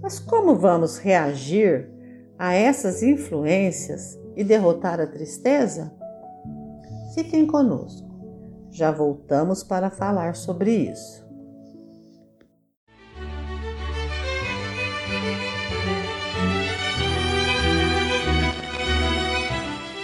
mas 0.00 0.20
como 0.20 0.54
vamos 0.54 0.98
reagir 0.98 1.90
a 2.38 2.54
essas 2.54 3.02
influências 3.02 4.16
e 4.36 4.44
derrotar 4.44 5.00
a 5.00 5.06
tristeza? 5.08 5.92
Fiquem 7.12 7.44
conosco, 7.44 8.08
já 8.70 8.92
voltamos 8.92 9.64
para 9.64 9.90
falar 9.90 10.36
sobre 10.36 10.70
isso. 10.70 11.19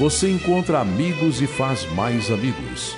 você 0.00 0.30
encontra 0.30 0.80
amigos 0.80 1.42
e 1.42 1.46
faz 1.46 1.84
mais 1.92 2.30
amigos. 2.30 2.96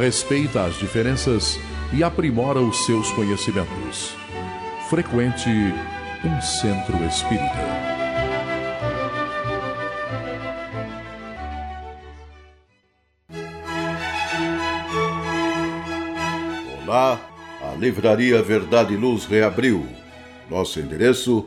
Respeita 0.00 0.64
as 0.64 0.78
diferenças 0.78 1.60
e 1.92 2.02
aprimora 2.02 2.58
os 2.58 2.86
seus 2.86 3.12
conhecimentos. 3.12 4.16
Frequente 4.88 5.50
um 6.24 6.40
centro 6.40 7.04
espírita. 7.04 7.52
Olá, 16.82 17.20
a 17.60 17.74
Livraria 17.74 18.42
Verdade 18.42 18.94
e 18.94 18.96
Luz 18.96 19.26
reabriu. 19.26 19.86
Nosso 20.48 20.80
endereço 20.80 21.46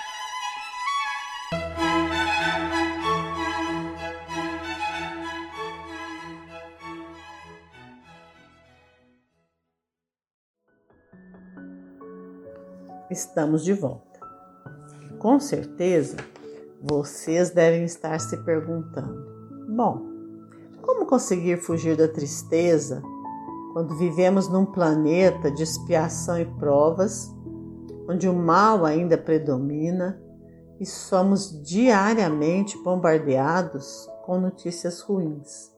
Estamos 13.11 13.63
de 13.63 13.73
volta. 13.73 14.19
Com 15.19 15.39
certeza, 15.39 16.17
vocês 16.81 17.51
devem 17.51 17.83
estar 17.83 18.19
se 18.19 18.37
perguntando: 18.37 19.25
bom, 19.75 20.01
como 20.81 21.05
conseguir 21.05 21.57
fugir 21.57 21.95
da 21.95 22.07
tristeza 22.07 23.01
quando 23.73 23.97
vivemos 23.97 24.49
num 24.49 24.65
planeta 24.65 25.51
de 25.51 25.63
expiação 25.63 26.39
e 26.39 26.45
provas, 26.45 27.33
onde 28.09 28.27
o 28.27 28.33
mal 28.33 28.85
ainda 28.85 29.17
predomina 29.17 30.21
e 30.79 30.85
somos 30.85 31.61
diariamente 31.61 32.77
bombardeados 32.81 34.09
com 34.25 34.39
notícias 34.39 35.01
ruins? 35.01 35.71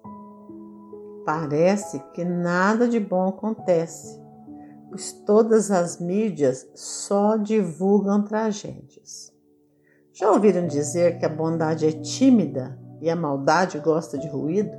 Parece 1.26 2.00
que 2.14 2.26
nada 2.26 2.88
de 2.88 3.00
bom 3.00 3.30
acontece 3.30 4.23
pois 4.94 5.12
todas 5.12 5.72
as 5.72 6.00
mídias 6.00 6.70
só 6.76 7.36
divulgam 7.36 8.22
tragédias. 8.22 9.34
Já 10.14 10.32
ouviram 10.32 10.68
dizer 10.68 11.18
que 11.18 11.26
a 11.26 11.30
bondade 11.30 11.88
é 11.88 11.92
tímida 11.92 12.80
e 13.02 13.10
a 13.10 13.16
maldade 13.16 13.80
gosta 13.80 14.20
de 14.20 14.28
ruído? 14.28 14.78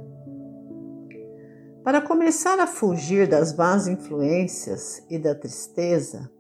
Para 1.83 2.01
começar 2.01 2.61
a 2.61 2.67
fugir 2.69 3.27
das 3.27 3.57
más 3.57 3.89
influências 3.89 5.05
e 5.11 5.19
da 5.19 5.35
tristeza, 5.35 6.31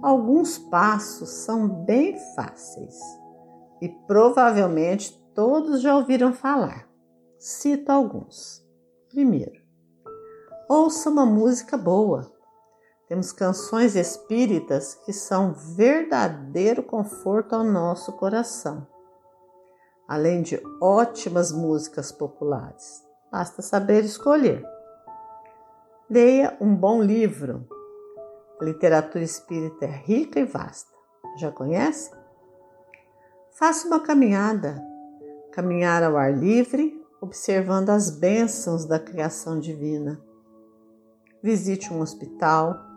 alguns 0.00 0.56
passos 0.56 1.28
são 1.28 1.68
bem 1.68 2.16
fáceis 2.36 2.94
e 3.82 3.88
provavelmente 4.06 5.20
todos 5.34 5.80
já 5.80 5.96
ouviram 5.96 6.32
falar. 6.32 6.88
Cito 7.36 7.90
alguns. 7.90 8.64
Primeiro, 9.08 9.60
ouça 10.68 11.10
uma 11.10 11.26
música 11.26 11.76
boa 11.76 12.37
temos 13.08 13.32
canções 13.32 13.96
espíritas 13.96 14.94
que 14.94 15.14
são 15.14 15.54
verdadeiro 15.54 16.82
conforto 16.82 17.54
ao 17.54 17.64
nosso 17.64 18.12
coração, 18.12 18.86
além 20.06 20.42
de 20.42 20.62
ótimas 20.78 21.50
músicas 21.50 22.12
populares. 22.12 23.02
Basta 23.32 23.62
saber 23.62 24.04
escolher. 24.04 24.62
Leia 26.08 26.56
um 26.60 26.74
bom 26.74 27.02
livro. 27.02 27.66
A 28.60 28.64
literatura 28.64 29.24
espírita 29.24 29.86
é 29.86 29.90
rica 29.90 30.40
e 30.40 30.44
vasta. 30.44 30.92
Já 31.38 31.50
conhece? 31.50 32.10
Faça 33.52 33.86
uma 33.86 34.00
caminhada, 34.00 34.82
caminhar 35.52 36.02
ao 36.02 36.16
ar 36.16 36.32
livre, 36.32 37.02
observando 37.20 37.90
as 37.90 38.10
bênçãos 38.10 38.84
da 38.84 38.98
criação 38.98 39.58
divina. 39.58 40.20
Visite 41.42 41.92
um 41.92 42.00
hospital, 42.00 42.87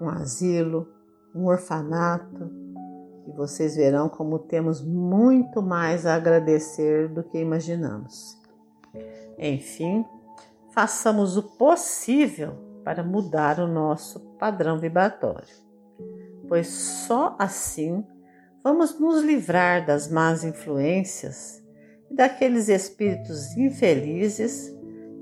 um 0.00 0.08
asilo, 0.08 0.88
um 1.34 1.46
orfanato, 1.46 2.50
e 3.26 3.32
vocês 3.32 3.76
verão 3.76 4.08
como 4.08 4.38
temos 4.38 4.80
muito 4.80 5.60
mais 5.62 6.06
a 6.06 6.14
agradecer 6.14 7.08
do 7.08 7.22
que 7.22 7.38
imaginamos. 7.38 8.38
Enfim, 9.38 10.04
façamos 10.74 11.36
o 11.36 11.42
possível 11.42 12.54
para 12.84 13.04
mudar 13.04 13.60
o 13.60 13.68
nosso 13.68 14.20
padrão 14.38 14.78
vibratório, 14.78 15.54
pois 16.48 16.68
só 16.68 17.36
assim 17.38 18.04
vamos 18.64 18.98
nos 18.98 19.22
livrar 19.22 19.86
das 19.86 20.10
más 20.10 20.44
influências 20.44 21.62
e 22.10 22.14
daqueles 22.14 22.68
espíritos 22.68 23.56
infelizes 23.56 24.74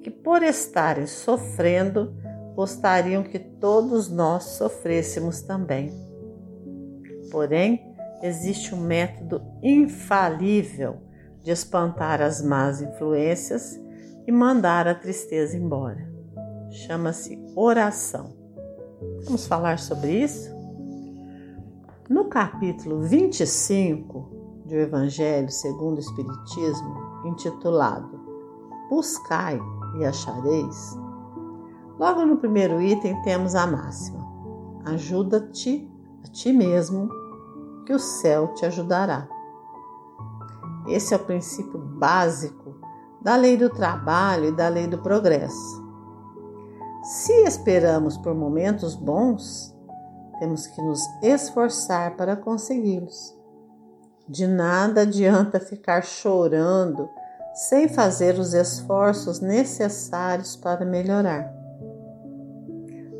que, 0.02 0.10
por 0.10 0.42
estarem 0.42 1.06
sofrendo, 1.06 2.14
gostariam 2.58 3.22
que 3.22 3.38
todos 3.38 4.10
nós 4.10 4.42
sofrêssemos 4.42 5.42
também. 5.42 5.92
Porém, 7.30 7.94
existe 8.20 8.74
um 8.74 8.80
método 8.80 9.40
infalível 9.62 10.96
de 11.40 11.52
espantar 11.52 12.20
as 12.20 12.42
más 12.42 12.82
influências 12.82 13.80
e 14.26 14.32
mandar 14.32 14.88
a 14.88 14.94
tristeza 14.96 15.56
embora. 15.56 16.12
Chama-se 16.68 17.40
oração. 17.54 18.34
Vamos 19.24 19.46
falar 19.46 19.78
sobre 19.78 20.10
isso? 20.10 20.50
No 22.10 22.24
capítulo 22.24 23.02
25 23.02 24.64
do 24.66 24.74
Evangelho 24.74 25.48
segundo 25.48 25.98
o 25.98 26.00
Espiritismo, 26.00 27.22
intitulado 27.24 28.18
Buscai 28.90 29.60
e 30.00 30.04
achareis, 30.04 30.98
logo 31.98 32.24
no 32.24 32.36
primeiro 32.36 32.80
item 32.80 33.20
temos 33.22 33.54
a 33.54 33.66
máxima: 33.66 34.26
Ajuda-te 34.84 35.90
a 36.24 36.28
ti 36.28 36.52
mesmo 36.52 37.08
que 37.84 37.92
o 37.92 37.98
céu 37.98 38.54
te 38.54 38.66
ajudará. 38.66 39.28
Esse 40.86 41.12
é 41.12 41.16
o 41.16 41.24
princípio 41.24 41.78
básico 41.78 42.74
da 43.20 43.36
lei 43.36 43.56
do 43.56 43.68
trabalho 43.68 44.46
e 44.46 44.52
da 44.52 44.68
lei 44.68 44.86
do 44.86 44.98
progresso. 44.98 45.86
Se 47.02 47.32
esperamos 47.44 48.16
por 48.16 48.34
momentos 48.34 48.94
bons, 48.94 49.74
temos 50.38 50.66
que 50.66 50.80
nos 50.82 51.00
esforçar 51.22 52.16
para 52.16 52.36
consegui-los. 52.36 53.36
De 54.28 54.46
nada 54.46 55.02
adianta 55.02 55.58
ficar 55.58 56.04
chorando 56.04 57.08
sem 57.54 57.88
fazer 57.88 58.38
os 58.38 58.52
esforços 58.52 59.40
necessários 59.40 60.54
para 60.54 60.84
melhorar. 60.84 61.57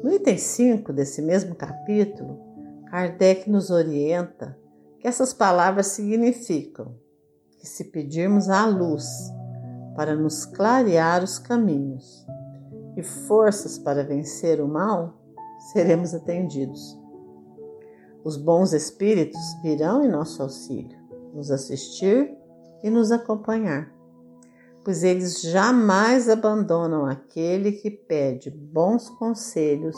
No 0.09 0.15
item 0.15 0.39
5 0.39 0.91
desse 0.91 1.21
mesmo 1.21 1.55
capítulo, 1.55 2.41
Kardec 2.87 3.51
nos 3.51 3.69
orienta 3.69 4.59
que 4.99 5.07
essas 5.07 5.35
palavras 5.35 5.89
significam 5.89 6.95
que 7.59 7.69
se 7.69 7.85
pedirmos 7.85 8.49
a 8.49 8.65
luz 8.65 9.05
para 9.95 10.17
nos 10.17 10.47
clarear 10.47 11.23
os 11.23 11.39
caminhos 11.39 12.27
e 12.97 13.03
forças 13.03 13.79
para 13.79 14.03
vencer 14.03 14.63
o 14.63 14.67
mal, 14.67 15.21
seremos 15.75 16.15
atendidos. 16.15 16.99
Os 18.25 18.39
bons 18.39 18.73
espíritos 18.73 19.43
virão 19.63 20.03
em 20.03 20.09
nosso 20.09 20.43
auxílio, 20.43 20.99
nos 21.35 21.51
assistir 21.51 22.35
e 22.83 22.89
nos 22.89 23.13
acompanhar, 23.13 23.93
pois 24.89 25.05
eles 25.05 25.43
jamais 25.43 26.31
abandonam 26.31 27.05
aquele 27.05 27.73
que 27.73 27.91
pede 27.91 28.51
bons 28.51 29.11
conselhos 29.11 29.95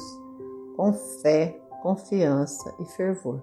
com 0.76 0.92
fé 1.22 1.56
confiança 1.80 2.74
e 2.80 2.84
fervor. 2.84 3.40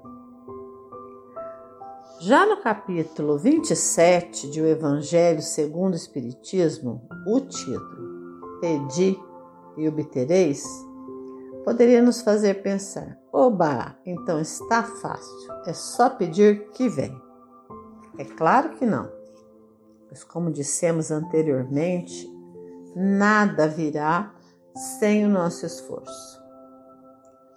Já 2.19 2.45
no 2.45 2.61
capítulo 2.61 3.37
27 3.37 4.51
de 4.51 4.61
O 4.61 4.67
Evangelho 4.67 5.41
segundo 5.41 5.93
o 5.93 5.95
Espiritismo, 5.95 7.07
o 7.25 7.39
título 7.39 8.59
Pedi 8.59 9.17
e 9.77 9.87
obtereis 9.87 10.65
poderia 11.63 12.01
nos 12.01 12.21
fazer 12.21 12.61
pensar: 12.61 13.17
oba, 13.31 13.95
então 14.05 14.37
está 14.41 14.83
fácil, 14.83 15.47
é 15.65 15.71
só 15.71 16.09
pedir 16.09 16.71
que 16.71 16.89
vem. 16.89 17.17
É 18.17 18.25
claro 18.25 18.71
que 18.71 18.85
não, 18.85 19.15
pois, 20.07 20.23
como 20.23 20.51
dissemos 20.51 21.11
anteriormente, 21.11 22.27
nada 22.95 23.67
virá 23.67 24.33
sem 24.97 25.25
o 25.25 25.29
nosso 25.29 25.65
esforço. 25.65 26.41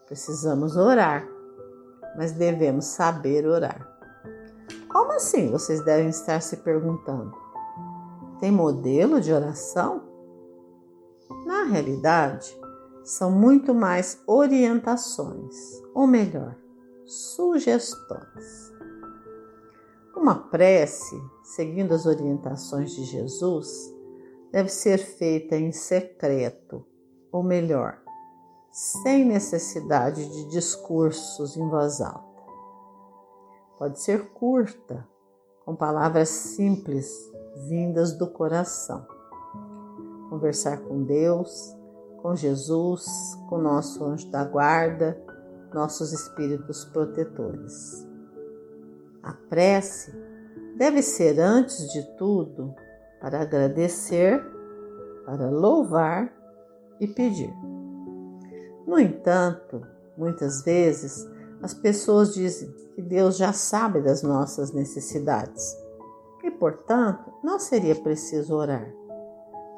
Precisamos 0.07 0.77
orar, 0.77 1.27
mas 2.17 2.33
devemos 2.33 2.87
saber 2.87 3.47
orar. 3.47 3.89
Como 4.89 5.13
assim? 5.13 5.51
Vocês 5.51 5.85
devem 5.85 6.09
estar 6.09 6.41
se 6.43 6.57
perguntando. 6.59 7.33
Tem 8.41 8.51
modelo 8.51 9.21
de 9.21 9.33
oração? 9.33 10.03
Na 11.47 11.65
realidade, 11.65 12.59
são 13.05 13.31
muito 13.31 13.75
mais 13.75 14.21
orientações, 14.27 15.55
ou 15.95 16.07
melhor, 16.07 16.57
sugestões. 17.07 18.70
Uma 20.21 20.35
prece, 20.35 21.19
seguindo 21.43 21.95
as 21.95 22.05
orientações 22.05 22.91
de 22.91 23.05
Jesus, 23.05 23.91
deve 24.53 24.69
ser 24.69 24.99
feita 24.99 25.57
em 25.57 25.73
secreto, 25.73 26.85
ou 27.33 27.43
melhor, 27.43 27.99
sem 28.71 29.25
necessidade 29.25 30.29
de 30.29 30.51
discursos 30.51 31.57
em 31.57 31.67
voz 31.67 32.03
alta. 32.03 32.43
Pode 33.79 33.99
ser 33.99 34.31
curta, 34.33 35.09
com 35.65 35.75
palavras 35.75 36.29
simples 36.29 37.11
vindas 37.67 38.13
do 38.19 38.31
coração. 38.31 39.07
Conversar 40.29 40.83
com 40.83 41.03
Deus, 41.03 41.75
com 42.21 42.37
Jesus, 42.37 43.07
com 43.49 43.57
nosso 43.57 44.05
anjo 44.05 44.31
da 44.31 44.45
guarda, 44.45 45.19
nossos 45.73 46.13
espíritos 46.13 46.85
protetores. 46.85 48.10
A 49.23 49.33
prece 49.33 50.13
deve 50.77 51.03
ser, 51.03 51.39
antes 51.39 51.93
de 51.93 52.03
tudo, 52.17 52.75
para 53.21 53.43
agradecer, 53.43 54.43
para 55.27 55.51
louvar 55.51 56.33
e 56.99 57.07
pedir. 57.07 57.53
No 58.87 58.99
entanto, 58.99 59.87
muitas 60.17 60.63
vezes 60.63 61.29
as 61.63 61.75
pessoas 61.75 62.35
dizem 62.35 62.73
que 62.95 63.03
Deus 63.03 63.37
já 63.37 63.53
sabe 63.53 64.01
das 64.01 64.23
nossas 64.23 64.73
necessidades 64.73 65.77
e, 66.43 66.51
portanto, 66.51 67.31
não 67.45 67.59
seria 67.59 67.95
preciso 67.95 68.55
orar. 68.55 68.91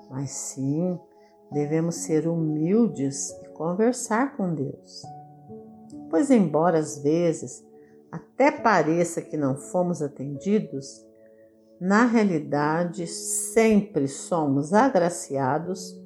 Mas 0.09 0.31
sim, 0.31 0.99
devemos 1.51 1.97
ser 1.97 2.29
humildes 2.29 3.31
e 3.43 3.49
conversar 3.49 4.37
com 4.37 4.55
Deus. 4.55 5.03
Pois, 6.09 6.31
embora 6.31 6.79
às 6.79 6.99
vezes 6.99 7.65
até 8.13 8.51
pareça 8.51 9.23
que 9.23 9.39
não 9.39 9.57
fomos 9.57 10.03
atendidos, 10.03 11.03
na 11.81 12.05
realidade 12.05 13.07
sempre 13.07 14.07
somos 14.07 14.75
agraciados 14.75 15.99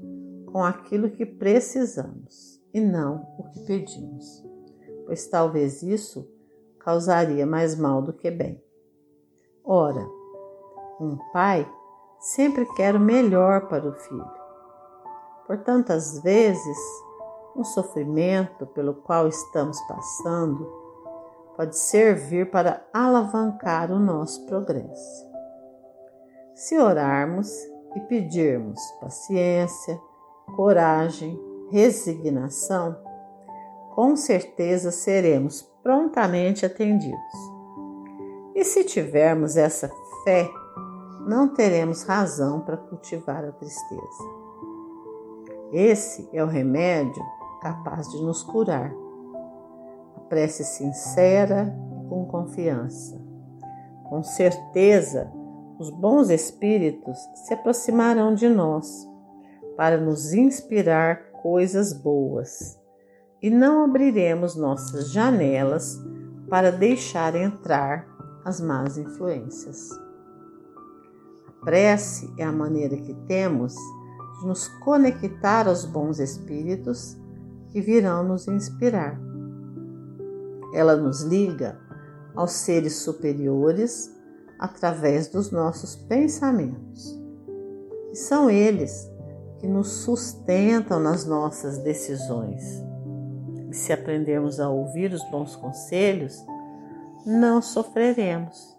com 0.52 0.62
aquilo 0.62 1.10
que 1.10 1.26
precisamos 1.26 2.62
e 2.72 2.80
não 2.80 3.26
o 3.36 3.50
que 3.50 3.60
pedimos, 3.66 4.44
pois 5.04 5.26
talvez 5.26 5.82
isso 5.82 6.30
causaria 6.78 7.44
mais 7.44 7.76
mal 7.76 8.00
do 8.00 8.12
que 8.12 8.30
bem. 8.30 8.62
Ora, 9.64 10.06
um 11.00 11.18
pai 11.32 11.68
sempre 12.20 12.64
quer 12.74 12.94
o 12.94 13.00
melhor 13.00 13.68
para 13.68 13.88
o 13.88 13.92
filho. 13.92 14.30
Por 15.44 15.58
tantas 15.58 16.22
vezes, 16.22 16.78
um 17.56 17.64
sofrimento 17.64 18.64
pelo 18.66 18.94
qual 18.94 19.26
estamos 19.26 19.80
passando 19.88 20.85
pode 21.56 21.78
servir 21.78 22.50
para 22.50 22.86
alavancar 22.92 23.90
o 23.90 23.98
nosso 23.98 24.44
progresso. 24.46 25.26
Se 26.54 26.78
orarmos 26.78 27.50
e 27.94 28.00
pedirmos 28.00 28.78
paciência, 29.00 29.98
coragem, 30.54 31.40
resignação, 31.70 32.96
com 33.94 34.14
certeza 34.14 34.90
seremos 34.90 35.62
prontamente 35.82 36.66
atendidos. 36.66 37.56
E 38.54 38.64
se 38.64 38.84
tivermos 38.84 39.56
essa 39.56 39.90
fé, 40.24 40.48
não 41.26 41.48
teremos 41.48 42.02
razão 42.02 42.60
para 42.60 42.76
cultivar 42.76 43.44
a 43.44 43.52
tristeza. 43.52 44.24
Esse 45.72 46.28
é 46.32 46.44
o 46.44 46.46
remédio 46.46 47.22
capaz 47.60 48.08
de 48.10 48.22
nos 48.22 48.42
curar. 48.42 49.05
Prece 50.28 50.64
sincera 50.64 51.74
e 52.00 52.08
com 52.08 52.24
confiança. 52.26 53.20
Com 54.08 54.22
certeza, 54.22 55.30
os 55.78 55.90
bons 55.90 56.30
espíritos 56.30 57.18
se 57.34 57.54
aproximarão 57.54 58.34
de 58.34 58.48
nós 58.48 59.06
para 59.76 59.98
nos 59.98 60.32
inspirar 60.32 61.30
coisas 61.42 61.92
boas 61.92 62.78
e 63.42 63.50
não 63.50 63.84
abriremos 63.84 64.56
nossas 64.56 65.12
janelas 65.12 66.00
para 66.48 66.72
deixar 66.72 67.34
entrar 67.34 68.06
as 68.44 68.60
más 68.60 68.96
influências. 68.96 69.90
A 71.48 71.64
prece 71.64 72.32
é 72.38 72.44
a 72.44 72.52
maneira 72.52 72.96
que 72.96 73.12
temos 73.26 73.74
de 74.40 74.46
nos 74.46 74.68
conectar 74.84 75.66
aos 75.66 75.84
bons 75.84 76.18
espíritos 76.20 77.16
que 77.68 77.80
virão 77.80 78.22
nos 78.22 78.46
inspirar. 78.48 79.25
Ela 80.74 80.96
nos 80.96 81.22
liga 81.22 81.78
aos 82.34 82.52
seres 82.52 82.96
superiores 82.96 84.14
através 84.58 85.28
dos 85.28 85.50
nossos 85.50 85.96
pensamentos. 85.96 87.18
E 88.12 88.16
são 88.16 88.50
eles 88.50 89.10
que 89.58 89.66
nos 89.66 89.88
sustentam 89.88 91.00
nas 91.00 91.26
nossas 91.26 91.78
decisões. 91.78 92.62
E 93.70 93.74
se 93.74 93.92
aprendermos 93.92 94.60
a 94.60 94.68
ouvir 94.68 95.12
os 95.12 95.22
bons 95.30 95.56
conselhos, 95.56 96.44
não 97.26 97.60
sofreremos, 97.60 98.76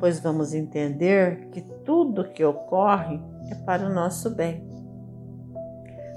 pois 0.00 0.18
vamos 0.20 0.54
entender 0.54 1.48
que 1.50 1.60
tudo 1.84 2.32
que 2.32 2.44
ocorre 2.44 3.20
é 3.50 3.54
para 3.54 3.86
o 3.86 3.92
nosso 3.92 4.30
bem. 4.30 4.66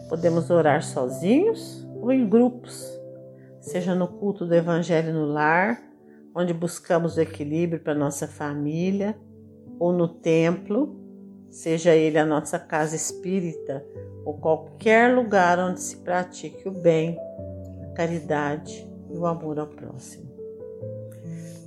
Podemos 0.07 0.49
orar 0.49 0.81
sozinhos 0.81 1.87
ou 2.01 2.11
em 2.11 2.27
grupos, 2.27 2.98
seja 3.59 3.93
no 3.95 4.07
culto 4.07 4.45
do 4.45 4.53
Evangelho 4.53 5.13
no 5.13 5.25
lar, 5.25 5.81
onde 6.35 6.53
buscamos 6.53 7.17
o 7.17 7.21
equilíbrio 7.21 7.81
para 7.81 7.95
nossa 7.95 8.27
família, 8.27 9.17
ou 9.79 9.93
no 9.93 10.07
templo, 10.07 10.99
seja 11.49 11.95
ele 11.95 12.17
a 12.17 12.25
nossa 12.25 12.59
casa 12.59 12.95
espírita 12.95 13.85
ou 14.25 14.37
qualquer 14.37 15.15
lugar 15.15 15.57
onde 15.57 15.81
se 15.81 15.97
pratique 15.97 16.67
o 16.67 16.71
bem, 16.71 17.17
a 17.83 17.93
caridade 17.93 18.87
e 19.09 19.17
o 19.17 19.25
amor 19.25 19.57
ao 19.57 19.67
próximo. 19.67 20.29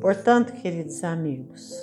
Portanto, 0.00 0.52
queridos 0.52 1.02
amigos, 1.02 1.74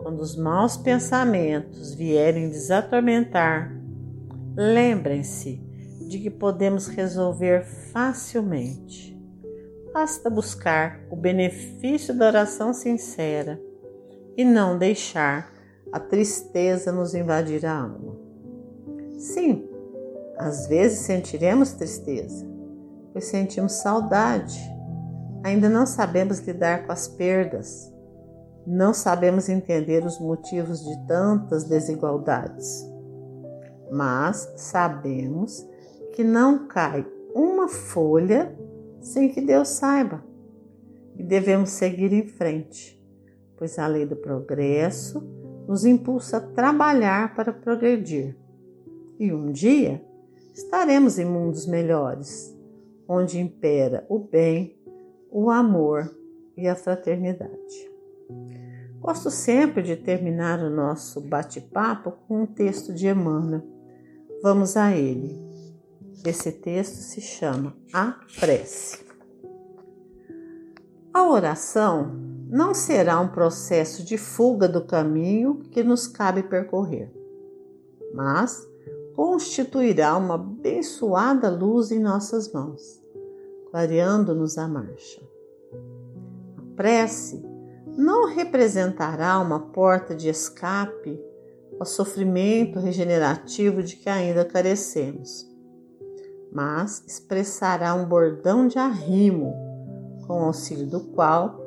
quando 0.00 0.20
os 0.20 0.36
maus 0.36 0.76
pensamentos 0.76 1.94
vierem 1.94 2.50
desatormentar, 2.50 3.72
lembrem-se 4.56 5.60
de 6.08 6.18
que 6.18 6.30
podemos 6.30 6.86
resolver 6.86 7.64
facilmente. 7.64 9.15
Basta 9.98 10.28
buscar 10.28 11.00
o 11.10 11.16
benefício 11.16 12.12
da 12.12 12.26
oração 12.26 12.74
sincera 12.74 13.58
e 14.36 14.44
não 14.44 14.76
deixar 14.76 15.50
a 15.90 15.98
tristeza 15.98 16.92
nos 16.92 17.14
invadir 17.14 17.64
a 17.64 17.80
alma. 17.80 18.14
Sim, 19.16 19.66
às 20.36 20.66
vezes 20.66 20.98
sentiremos 20.98 21.72
tristeza, 21.72 22.46
pois 23.10 23.24
sentimos 23.24 23.72
saudade. 23.72 24.60
Ainda 25.42 25.66
não 25.66 25.86
sabemos 25.86 26.40
lidar 26.40 26.84
com 26.84 26.92
as 26.92 27.08
perdas, 27.08 27.90
não 28.66 28.92
sabemos 28.92 29.48
entender 29.48 30.04
os 30.04 30.20
motivos 30.20 30.84
de 30.84 31.06
tantas 31.06 31.64
desigualdades. 31.64 32.86
Mas 33.90 34.46
sabemos 34.56 35.66
que 36.12 36.22
não 36.22 36.68
cai 36.68 37.06
uma 37.34 37.66
folha 37.66 38.54
sem 39.06 39.28
que 39.28 39.40
Deus 39.40 39.68
saiba. 39.68 40.24
E 41.16 41.22
devemos 41.22 41.70
seguir 41.70 42.12
em 42.12 42.26
frente, 42.26 43.00
pois 43.56 43.78
a 43.78 43.86
lei 43.86 44.04
do 44.04 44.16
progresso 44.16 45.22
nos 45.66 45.84
impulsa 45.84 46.38
a 46.38 46.40
trabalhar 46.40 47.34
para 47.34 47.52
progredir. 47.52 48.36
E 49.18 49.32
um 49.32 49.50
dia 49.50 50.04
estaremos 50.52 51.18
em 51.18 51.24
mundos 51.24 51.66
melhores, 51.66 52.54
onde 53.08 53.40
impera 53.40 54.04
o 54.08 54.18
bem, 54.18 54.76
o 55.30 55.50
amor 55.50 56.10
e 56.56 56.68
a 56.68 56.74
fraternidade. 56.74 57.90
Gosto 59.00 59.30
sempre 59.30 59.82
de 59.82 59.96
terminar 59.96 60.58
o 60.58 60.68
nosso 60.68 61.20
bate-papo 61.20 62.12
com 62.26 62.42
um 62.42 62.46
texto 62.46 62.92
de 62.92 63.06
Emmanuel. 63.06 63.62
Vamos 64.42 64.76
a 64.76 64.94
ele. 64.94 65.46
Esse 66.24 66.52
texto 66.52 66.96
se 66.96 67.20
chama 67.20 67.76
A 67.92 68.16
Prece. 68.40 69.04
A 71.12 71.28
oração 71.28 72.12
não 72.48 72.74
será 72.74 73.18
um 73.20 73.28
processo 73.28 74.04
de 74.04 74.18
fuga 74.18 74.68
do 74.68 74.84
caminho 74.84 75.62
que 75.70 75.82
nos 75.82 76.06
cabe 76.06 76.42
percorrer, 76.42 77.10
mas 78.14 78.68
constituirá 79.14 80.16
uma 80.16 80.34
abençoada 80.34 81.48
luz 81.48 81.90
em 81.90 81.98
nossas 81.98 82.52
mãos, 82.52 83.02
clareando-nos 83.70 84.58
a 84.58 84.68
marcha. 84.68 85.22
A 86.58 86.76
prece 86.76 87.42
não 87.96 88.26
representará 88.28 89.38
uma 89.38 89.58
porta 89.58 90.14
de 90.14 90.28
escape 90.28 91.18
ao 91.80 91.86
sofrimento 91.86 92.78
regenerativo 92.78 93.82
de 93.82 93.96
que 93.96 94.08
ainda 94.08 94.44
carecemos 94.44 95.55
mas 96.56 97.04
expressará 97.06 97.94
um 97.94 98.06
bordão 98.06 98.66
de 98.66 98.78
arrimo, 98.78 99.52
com 100.26 100.42
auxílio 100.42 100.86
do 100.86 101.00
qual 101.12 101.60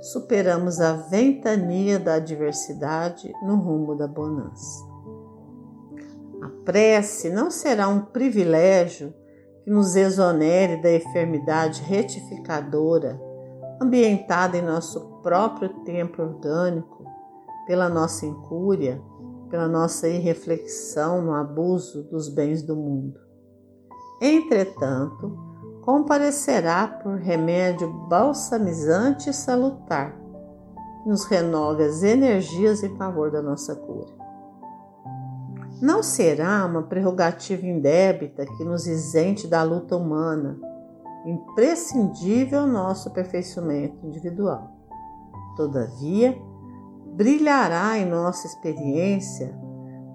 superamos 0.00 0.80
a 0.80 0.92
ventania 0.92 1.98
da 1.98 2.14
adversidade 2.14 3.32
no 3.44 3.56
rumo 3.56 3.96
da 3.96 4.06
bonança. 4.06 4.86
A 6.40 6.48
prece 6.64 7.28
não 7.28 7.50
será 7.50 7.88
um 7.88 8.02
privilégio 8.02 9.12
que 9.64 9.70
nos 9.70 9.96
exonere 9.96 10.80
da 10.80 10.94
enfermidade 10.94 11.82
retificadora 11.82 13.20
ambientada 13.82 14.56
em 14.56 14.62
nosso 14.62 15.20
próprio 15.22 15.70
tempo 15.82 16.22
orgânico, 16.22 17.04
pela 17.66 17.88
nossa 17.88 18.24
incúria, 18.24 19.02
pela 19.50 19.66
nossa 19.66 20.08
irreflexão 20.08 21.20
no 21.20 21.34
abuso 21.34 22.04
dos 22.04 22.28
bens 22.28 22.62
do 22.62 22.76
mundo. 22.76 23.25
Entretanto, 24.20 25.46
comparecerá 25.82 26.88
por 26.88 27.16
remédio 27.16 27.88
balsamizante 28.08 29.30
e 29.30 29.32
salutar, 29.32 30.16
que 31.02 31.08
nos 31.08 31.24
renova 31.26 31.84
as 31.84 32.02
energias 32.02 32.82
em 32.82 32.96
favor 32.96 33.30
da 33.30 33.42
nossa 33.42 33.76
cura. 33.76 34.12
Não 35.80 36.02
será 36.02 36.64
uma 36.64 36.82
prerrogativa 36.82 37.66
indébita 37.66 38.46
que 38.46 38.64
nos 38.64 38.86
isente 38.86 39.46
da 39.46 39.62
luta 39.62 39.96
humana, 39.96 40.58
imprescindível 41.26 42.60
ao 42.60 42.66
nosso 42.66 43.10
aperfeiçoamento 43.10 44.06
individual. 44.06 44.72
Todavia, 45.54 46.36
brilhará 47.14 47.98
em 47.98 48.06
nossa 48.06 48.46
experiência 48.46 49.54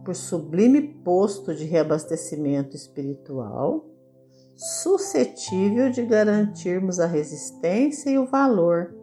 por 0.03 0.15
sublime 0.15 0.81
posto 0.81 1.53
de 1.53 1.65
reabastecimento 1.65 2.75
espiritual 2.75 3.90
suscetível 4.61 5.89
de 5.89 6.05
garantirmos 6.05 6.99
a 6.99 7.07
resistência 7.07 8.11
e 8.11 8.19
o 8.19 8.27
valor 8.27 8.93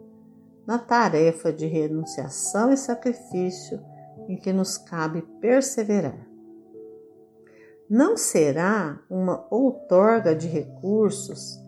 na 0.65 0.79
tarefa 0.79 1.51
de 1.51 1.65
renunciação 1.65 2.71
e 2.71 2.77
sacrifício 2.77 3.83
em 4.29 4.37
que 4.37 4.53
nos 4.53 4.77
cabe 4.77 5.21
perseverar. 5.41 6.25
Não 7.89 8.15
será 8.15 9.01
uma 9.09 9.45
outorga 9.49 10.33
de 10.33 10.47
recursos 10.47 11.59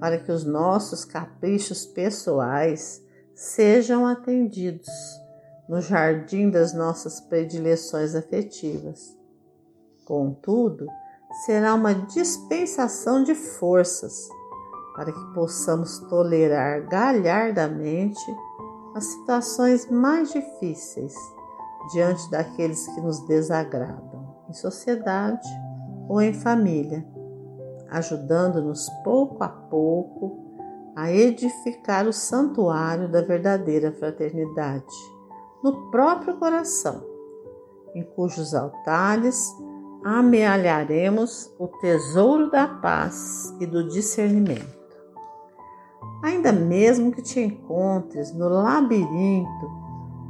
para 0.00 0.18
que 0.18 0.32
os 0.32 0.44
nossos 0.44 1.04
caprichos 1.04 1.84
pessoais 1.84 3.04
sejam 3.34 4.06
atendidos 4.06 4.88
no 5.68 5.82
jardim 5.82 6.48
das 6.48 6.72
nossas 6.72 7.20
predileções 7.20 8.14
afetivas. 8.14 9.18
Contudo, 10.04 10.86
será 11.34 11.74
uma 11.74 11.94
dispensação 11.94 13.22
de 13.22 13.34
forças 13.34 14.28
para 14.94 15.12
que 15.12 15.34
possamos 15.34 15.98
tolerar 15.98 16.86
galhardamente 16.88 18.24
as 18.94 19.04
situações 19.06 19.90
mais 19.90 20.32
difíceis 20.32 21.14
diante 21.92 22.30
daqueles 22.30 22.86
que 22.86 23.00
nos 23.00 23.20
desagradam, 23.26 24.36
em 24.48 24.52
sociedade 24.52 25.48
ou 26.08 26.22
em 26.22 26.32
família, 26.32 27.04
ajudando-nos 27.90 28.88
pouco 29.02 29.42
a 29.42 29.48
pouco 29.48 30.44
a 30.94 31.10
edificar 31.10 32.06
o 32.06 32.12
santuário 32.12 33.10
da 33.10 33.20
verdadeira 33.20 33.90
fraternidade 33.92 34.94
no 35.62 35.90
próprio 35.90 36.36
coração, 36.36 37.04
em 37.94 38.04
cujos 38.04 38.54
altares 38.54 39.52
amealharemos 40.04 41.50
o 41.58 41.66
tesouro 41.66 42.50
da 42.50 42.68
paz 42.68 43.54
e 43.58 43.64
do 43.64 43.88
discernimento. 43.88 44.84
Ainda 46.22 46.52
mesmo 46.52 47.10
que 47.10 47.22
te 47.22 47.40
encontres 47.40 48.30
no 48.34 48.46
labirinto 48.48 49.84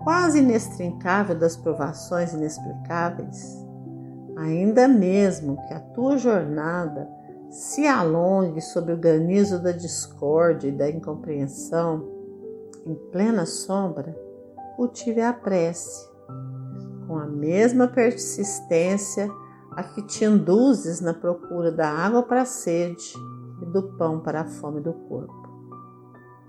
quase 0.04 0.38
inextrincável 0.38 1.36
das 1.36 1.56
provações 1.56 2.32
inexplicáveis, 2.32 3.66
ainda 4.36 4.86
mesmo 4.86 5.56
que 5.66 5.74
a 5.74 5.80
tua 5.80 6.18
jornada 6.18 7.08
se 7.50 7.86
alongue 7.86 8.60
sob 8.60 8.92
o 8.92 8.96
granizo 8.96 9.60
da 9.60 9.72
discórdia 9.72 10.68
e 10.68 10.72
da 10.72 10.88
incompreensão, 10.88 12.12
em 12.86 12.94
plena 13.10 13.46
sombra, 13.46 14.14
cultive 14.76 15.20
a 15.20 15.32
prece, 15.32 16.08
com 17.06 17.16
a 17.16 17.26
mesma 17.26 17.88
persistência 17.88 19.28
a 19.76 19.82
que 19.82 20.02
te 20.02 20.24
induzes 20.24 21.00
na 21.00 21.12
procura 21.12 21.70
da 21.70 21.88
água 21.88 22.22
para 22.22 22.42
a 22.42 22.46
sede 22.46 23.14
e 23.60 23.66
do 23.66 23.82
pão 23.96 24.20
para 24.20 24.42
a 24.42 24.44
fome 24.44 24.80
do 24.80 24.92
corpo. 24.92 25.48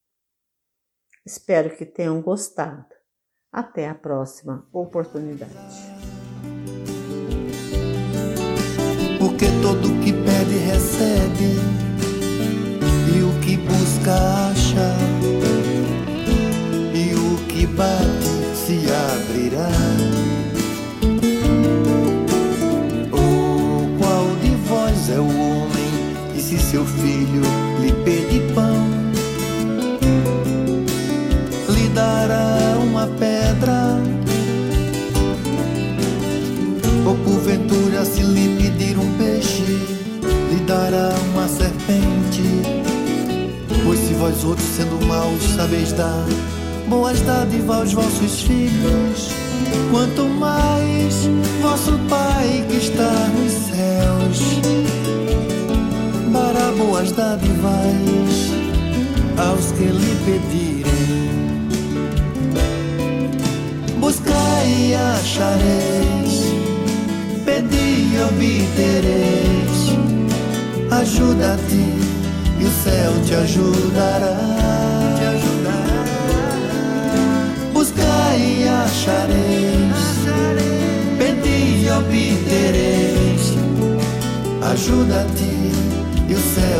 Espero 1.25 1.77
que 1.77 1.85
tenham 1.85 2.21
gostado. 2.21 2.87
Até 3.51 3.87
a 3.87 3.93
próxima 3.93 4.67
oportunidade. 4.73 5.53
Porque 9.19 9.45
todo 9.61 10.01
que 10.03 10.11
pede 10.11 10.57
recebe, 10.57 11.52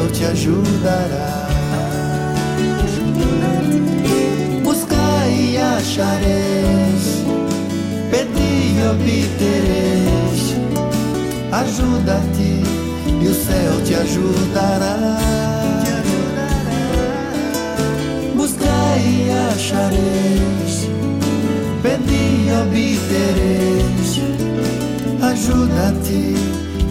céu 0.04 0.10
te 0.12 0.26
ajudará. 0.26 1.48
Buscai 4.64 5.54
e 5.54 5.58
achareis, 5.58 7.24
pedi 8.10 8.76
e 8.76 8.88
obtereis. 8.92 10.56
Ajuda-te 11.52 12.64
e 13.22 13.28
o 13.28 13.34
céu 13.34 13.82
te 13.86 13.96
ajudará. 13.96 15.18
Buscai 18.36 19.00
e 19.00 19.32
achareis, 19.54 20.90
pedi 21.82 22.48
e 22.48 22.54
obtereis. 22.62 24.22
Ajuda-te 25.22 26.36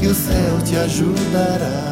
e 0.00 0.06
o 0.06 0.14
céu 0.14 0.58
te 0.64 0.76
ajudará. 0.76 1.91